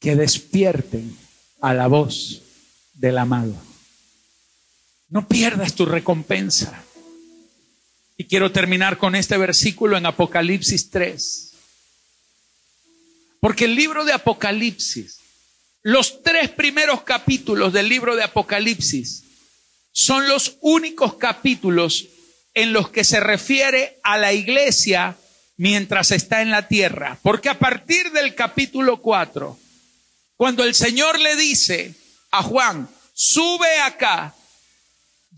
que 0.00 0.16
despierten 0.16 1.16
a 1.60 1.74
la 1.74 1.86
voz 1.86 2.42
del 2.94 3.18
amado. 3.18 3.54
No 5.08 5.26
pierdas 5.26 5.74
tu 5.74 5.86
recompensa. 5.86 6.84
Y 8.16 8.24
quiero 8.24 8.52
terminar 8.52 8.98
con 8.98 9.14
este 9.14 9.36
versículo 9.38 9.96
en 9.96 10.06
Apocalipsis 10.06 10.90
3. 10.90 11.52
Porque 13.40 13.64
el 13.66 13.74
libro 13.74 14.04
de 14.04 14.12
Apocalipsis, 14.12 15.20
los 15.82 16.22
tres 16.22 16.50
primeros 16.50 17.02
capítulos 17.02 17.72
del 17.72 17.88
libro 17.88 18.16
de 18.16 18.24
Apocalipsis, 18.24 19.24
son 19.92 20.28
los 20.28 20.58
únicos 20.60 21.14
capítulos 21.14 22.08
en 22.54 22.72
los 22.72 22.90
que 22.90 23.04
se 23.04 23.20
refiere 23.20 23.98
a 24.02 24.18
la 24.18 24.32
iglesia 24.32 25.16
mientras 25.58 26.12
está 26.12 26.40
en 26.40 26.50
la 26.50 26.66
tierra. 26.68 27.18
Porque 27.22 27.50
a 27.50 27.58
partir 27.58 28.10
del 28.12 28.34
capítulo 28.34 29.02
4, 29.02 29.58
cuando 30.36 30.64
el 30.64 30.74
Señor 30.74 31.18
le 31.18 31.36
dice 31.36 31.94
a 32.30 32.42
Juan, 32.42 32.88
sube 33.12 33.78
acá 33.80 34.34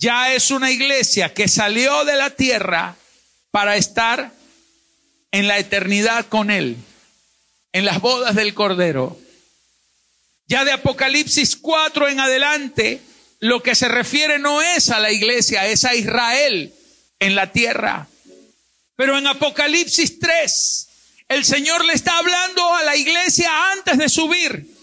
ya 0.00 0.32
es 0.32 0.50
una 0.50 0.70
iglesia 0.70 1.34
que 1.34 1.46
salió 1.46 2.04
de 2.06 2.16
la 2.16 2.30
tierra 2.30 2.96
para 3.50 3.76
estar 3.76 4.32
en 5.30 5.46
la 5.46 5.58
eternidad 5.58 6.26
con 6.26 6.50
Él, 6.50 6.76
en 7.72 7.84
las 7.84 8.00
bodas 8.00 8.34
del 8.34 8.54
Cordero. 8.54 9.18
Ya 10.46 10.64
de 10.64 10.72
Apocalipsis 10.72 11.54
4 11.54 12.08
en 12.08 12.18
adelante, 12.18 13.02
lo 13.40 13.62
que 13.62 13.74
se 13.74 13.88
refiere 13.88 14.38
no 14.38 14.62
es 14.62 14.90
a 14.90 15.00
la 15.00 15.12
iglesia, 15.12 15.66
es 15.66 15.84
a 15.84 15.94
Israel 15.94 16.74
en 17.18 17.34
la 17.34 17.52
tierra. 17.52 18.08
Pero 19.00 19.16
en 19.16 19.26
Apocalipsis 19.26 20.18
3, 20.18 20.88
el 21.28 21.42
Señor 21.46 21.86
le 21.86 21.94
está 21.94 22.18
hablando 22.18 22.74
a 22.74 22.82
la 22.82 22.96
iglesia 22.96 23.50
antes 23.72 23.96
de 23.96 24.10
subir 24.10 24.76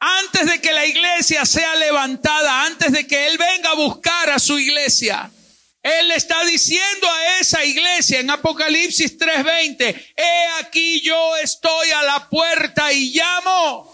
antes 0.00 0.46
de 0.50 0.60
que 0.60 0.72
la 0.72 0.84
iglesia 0.84 1.46
sea 1.46 1.76
levantada, 1.76 2.64
antes 2.64 2.90
de 2.90 3.06
que 3.06 3.28
Él 3.28 3.38
venga 3.38 3.70
a 3.70 3.74
buscar 3.74 4.30
a 4.30 4.40
su 4.40 4.58
iglesia. 4.58 5.30
Él 5.80 6.08
le 6.08 6.16
está 6.16 6.44
diciendo 6.44 7.08
a 7.08 7.38
esa 7.38 7.64
iglesia 7.64 8.18
en 8.18 8.30
Apocalipsis 8.30 9.16
3:20, 9.16 10.12
he 10.16 10.46
aquí 10.58 11.00
yo 11.02 11.36
estoy 11.36 11.92
a 11.92 12.02
la 12.02 12.28
puerta 12.28 12.92
y 12.92 13.12
llamo, 13.12 13.88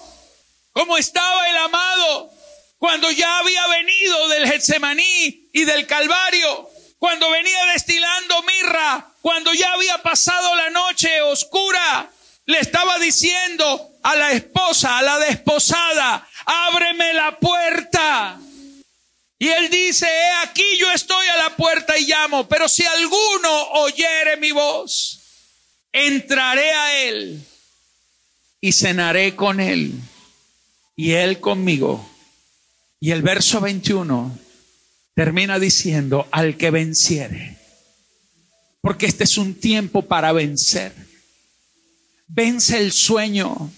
como 0.73 0.97
estaba 0.97 1.47
el 1.51 1.57
amado 1.59 2.31
cuando 2.79 3.11
ya 3.11 3.39
había 3.41 3.67
venido 3.67 4.29
del 4.29 4.49
Getsemaní 4.49 5.51
y 5.53 5.65
del 5.67 5.87
Calvario, 5.87 6.71
cuando 6.99 7.31
venía 7.31 7.67
destilando 7.73 8.43
mirra, 8.43 9.07
cuando 9.21 9.55
ya 9.55 9.73
había 9.73 10.03
pasado 10.03 10.57
la 10.57 10.71
noche 10.71 11.23
oscura, 11.23 12.11
le 12.47 12.59
estaba 12.61 12.99
diciendo 12.99 13.91
a 14.03 14.17
la 14.17 14.33
esposa, 14.33 14.99
a 14.99 15.03
la 15.03 15.19
desposada, 15.19 16.27
ábreme 16.45 17.15
la 17.15 17.39
puerta. 17.39 18.41
Y 19.39 19.49
él 19.49 19.71
dice, 19.71 20.07
he 20.07 20.49
aquí 20.49 20.65
yo 20.79 20.91
estoy 20.91 21.27
a 21.29 21.37
la 21.37 21.57
puerta 21.57 21.97
y 21.97 22.07
llamo, 22.07 22.49
pero 22.49 22.69
si 22.69 22.85
alguno 22.85 23.63
oyere 23.75 24.37
mi 24.39 24.51
voz, 24.51 25.21
entraré 25.93 26.73
a 26.73 27.03
él 27.05 27.47
y 28.61 28.73
cenaré 28.73 29.37
con 29.37 29.61
él 29.61 29.93
y 30.97 31.13
él 31.13 31.39
conmigo. 31.39 32.05
Y 32.99 33.13
el 33.13 33.23
verso 33.23 33.61
21 33.61 34.48
termina 35.19 35.59
diciendo, 35.59 36.29
al 36.31 36.57
que 36.57 36.71
venciere, 36.71 37.57
porque 38.81 39.07
este 39.07 39.25
es 39.25 39.37
un 39.37 39.59
tiempo 39.59 40.03
para 40.03 40.31
vencer 40.31 40.93
vence 42.29 42.79
el 42.79 42.93
sueño, 42.93 43.73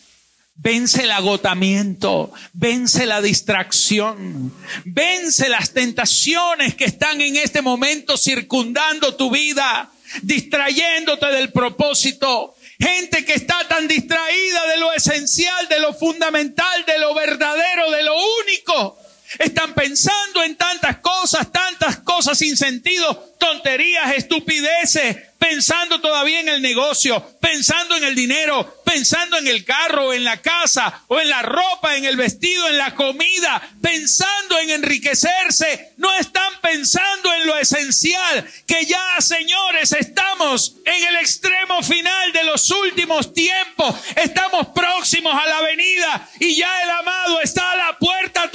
vence 0.57 1.05
el 1.05 1.12
agotamiento, 1.12 2.33
vence 2.53 3.07
la 3.07 3.22
distracción, 3.22 4.53
vence 4.85 5.48
las 5.48 5.72
tentaciones 5.72 6.74
que 6.74 6.85
están 6.85 7.20
en 7.20 7.37
este 7.37 7.62
momento 7.62 8.18
circundando 8.18 9.14
tu 9.14 9.31
vida, 9.31 9.90
distrayéndote 10.22 11.26
del 11.26 11.53
propósito. 11.53 12.55
Gente 12.79 13.24
que 13.24 13.35
está 13.35 13.66
tan 13.68 13.87
distraída 13.87 14.66
de 14.66 14.79
lo 14.79 14.92
esencial, 14.92 15.68
de 15.68 15.81
lo 15.81 15.94
fundamental, 15.94 16.85
de 16.87 16.98
lo 16.98 17.14
verdadero, 17.14 17.90
de 17.90 18.03
lo 18.03 18.14
único. 18.42 18.98
Están 19.38 19.75
pensando 19.75 20.43
en 20.43 20.57
tantas 20.57 20.99
cosas, 20.99 21.51
tantas 21.53 21.99
cosas 21.99 22.38
sin 22.38 22.57
sentido, 22.57 23.35
tonterías, 23.38 24.14
estupideces, 24.16 25.16
pensando 25.38 26.01
todavía 26.01 26.40
en 26.40 26.49
el 26.49 26.61
negocio, 26.61 27.38
pensando 27.40 27.97
en 27.97 28.05
el 28.05 28.14
dinero, 28.14 28.83
pensando 28.85 29.38
en 29.38 29.47
el 29.47 29.64
carro, 29.64 30.12
en 30.12 30.23
la 30.23 30.43
casa, 30.43 31.05
o 31.09 31.19
en 31.19 31.31
la 31.31 31.43
ropa, 31.43 31.97
en 31.97 32.05
el 32.05 32.16
vestido, 32.16 32.69
en 32.69 32.77
la 32.77 32.95
comida, 32.95 33.62
pensando 33.81 34.59
en 34.59 34.71
enriquecerse. 34.71 35.95
No 35.97 36.14
están 36.14 36.53
pensando 36.61 37.33
en 37.35 37.47
lo 37.47 37.57
esencial, 37.57 38.47
que 38.66 38.85
ya, 38.85 39.21
señores, 39.21 39.93
estamos 39.93 40.77
en 40.85 41.05
el 41.09 41.16
extremo 41.16 41.83
final 41.83 42.33
de 42.33 42.45
los 42.45 42.71
últimos 42.71 43.33
tiempos. 43.33 43.97
Estamos 44.16 44.69
próximos 44.69 45.35
a 45.35 45.47
la 45.47 45.62
venida 45.62 46.29
y 46.38 46.57
ya 46.57 46.83
el 46.83 46.90
amado 46.90 47.40
está 47.40 47.73
a 47.73 47.77
la 47.77 47.99
puerta 47.99 48.51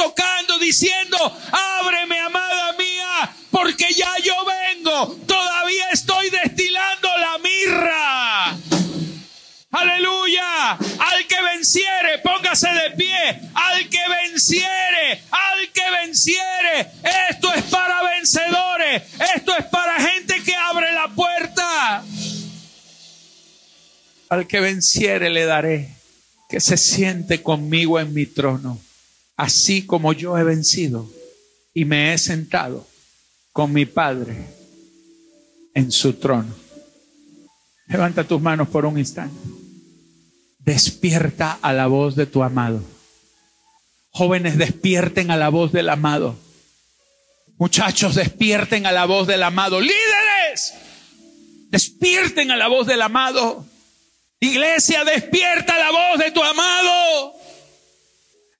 diciendo, 0.59 1.17
ábreme, 1.51 2.19
amada 2.19 2.73
mía, 2.73 3.35
porque 3.51 3.93
ya 3.93 4.11
yo 4.23 4.35
vengo, 4.45 5.17
todavía 5.25 5.89
estoy 5.91 6.29
destilando 6.29 7.09
la 7.17 7.37
mirra. 7.39 8.57
Aleluya. 9.71 10.71
Al 10.71 11.27
que 11.27 11.41
venciere, 11.53 12.19
póngase 12.23 12.69
de 12.69 12.91
pie. 12.91 13.41
Al 13.53 13.89
que 13.89 13.99
venciere, 14.23 15.21
al 15.31 15.71
que 15.73 15.91
venciere. 16.01 16.91
Esto 17.29 17.53
es 17.53 17.63
para 17.63 18.01
vencedores. 18.03 19.03
Esto 19.35 19.53
es 19.57 19.65
para 19.65 19.99
gente 19.99 20.41
que 20.43 20.55
abre 20.55 20.93
la 20.93 21.09
puerta. 21.09 22.03
Al 24.29 24.47
que 24.47 24.59
venciere 24.61 25.29
le 25.29 25.45
daré 25.45 25.95
que 26.49 26.61
se 26.61 26.77
siente 26.77 27.43
conmigo 27.43 27.99
en 27.99 28.13
mi 28.13 28.25
trono, 28.25 28.79
así 29.35 29.85
como 29.85 30.13
yo 30.13 30.37
he 30.37 30.43
vencido 30.43 31.09
y 31.73 31.85
me 31.85 32.13
he 32.13 32.17
sentado 32.17 32.87
con 33.51 33.73
mi 33.73 33.85
Padre 33.85 34.35
en 35.73 35.91
su 35.91 36.13
trono. 36.13 36.53
Levanta 37.87 38.23
tus 38.23 38.41
manos 38.41 38.67
por 38.69 38.85
un 38.85 38.97
instante. 38.97 39.37
Despierta 40.59 41.59
a 41.61 41.73
la 41.73 41.87
voz 41.87 42.15
de 42.15 42.25
tu 42.25 42.41
amado. 42.41 42.81
Jóvenes, 44.09 44.57
despierten 44.57 45.29
a 45.29 45.37
la 45.37 45.49
voz 45.49 45.71
del 45.71 45.89
amado. 45.89 46.35
Muchachos, 47.57 48.15
despierten 48.15 48.85
a 48.85 48.91
la 48.91 49.05
voz 49.05 49.27
del 49.27 49.43
amado. 49.43 49.79
Líderes, 49.79 50.73
despierten 51.69 52.51
a 52.51 52.57
la 52.57 52.67
voz 52.67 52.87
del 52.87 53.01
amado. 53.01 53.65
Iglesia, 54.39 55.03
despierta 55.03 55.77
la 55.77 55.91
voz 55.91 56.19
de 56.19 56.31
tu 56.31 56.41
amado. 56.43 57.34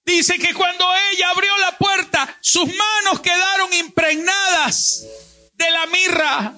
Dice 0.05 0.37
que 0.37 0.53
cuando 0.53 0.85
ella 1.11 1.29
abrió 1.29 1.57
la 1.57 1.77
puerta, 1.77 2.37
sus 2.39 2.67
manos 2.67 3.21
quedaron 3.21 3.73
impregnadas 3.73 5.05
de 5.53 5.71
la 5.71 5.85
mirra. 5.87 6.53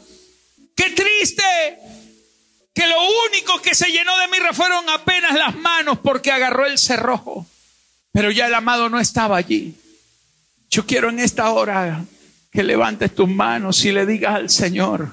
Qué 0.76 0.90
triste 0.90 1.44
que 2.74 2.86
lo 2.86 2.98
único 3.30 3.62
que 3.62 3.74
se 3.74 3.90
llenó 3.90 4.18
de 4.18 4.28
mirra 4.28 4.54
fueron 4.54 4.90
apenas 4.90 5.34
las 5.34 5.56
manos 5.56 6.00
porque 6.00 6.32
agarró 6.32 6.66
el 6.66 6.78
cerrojo. 6.78 7.48
Pero 8.12 8.32
ya 8.32 8.48
el 8.48 8.54
amado 8.54 8.90
no 8.90 9.00
estaba 9.00 9.38
allí. 9.38 9.76
Yo 10.70 10.86
quiero 10.86 11.10
en 11.10 11.20
esta 11.20 11.50
hora 11.52 12.04
que 12.52 12.64
levantes 12.64 13.16
tus 13.16 13.30
manos 13.30 13.86
y 13.86 13.92
le 13.92 14.06
digas 14.06 14.36
al 14.36 14.50
Señor, 14.50 15.12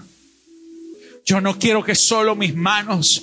yo 1.24 1.40
no 1.40 1.58
quiero 1.58 1.84
que 1.84 1.94
solo 1.94 2.34
mis 2.34 2.54
manos, 2.54 3.22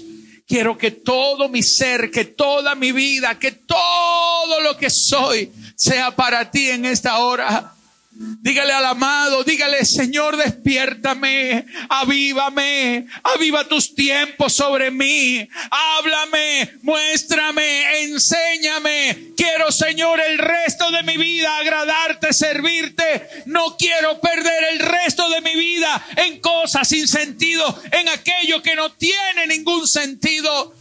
quiero 0.51 0.77
que 0.77 0.91
todo 0.91 1.47
mi 1.47 1.63
ser, 1.63 2.11
que 2.11 2.25
toda 2.25 2.75
mi 2.75 2.91
vida, 2.91 3.39
que 3.39 3.53
todo 3.53 4.59
lo 4.59 4.75
que 4.75 4.89
soy 4.89 5.49
sea 5.75 6.13
para 6.13 6.51
ti 6.51 6.69
en 6.69 6.83
esta 6.83 7.19
hora. 7.19 7.73
Dígale 8.13 8.73
al 8.73 8.85
amado, 8.85 9.43
dígale, 9.45 9.85
Señor, 9.85 10.35
despiértame, 10.35 11.65
avívame, 11.87 13.07
aviva 13.23 13.67
tus 13.67 13.95
tiempos 13.95 14.51
sobre 14.51 14.91
mí, 14.91 15.47
háblame, 15.71 16.73
muéstrame, 16.81 18.03
enséñame. 18.03 19.31
Quiero, 19.37 19.71
Señor, 19.71 20.19
el 20.19 20.39
resto 20.39 20.91
de 20.91 21.03
mi 21.03 21.15
vida 21.15 21.57
agradarte, 21.57 22.33
servirte. 22.33 23.27
No 23.45 23.77
quiero 23.77 24.19
perder 24.19 24.65
el 24.73 24.79
resto 24.79 25.29
de 25.29 25.39
mi 25.39 25.55
vida 25.55 26.05
en 26.17 26.41
cosas 26.41 26.89
sin 26.89 27.07
sentido, 27.07 27.81
en 27.91 28.09
aquello 28.09 28.61
que 28.61 28.75
no 28.75 28.91
tiene 28.91 29.47
ningún 29.47 29.87
sentido. 29.87 30.75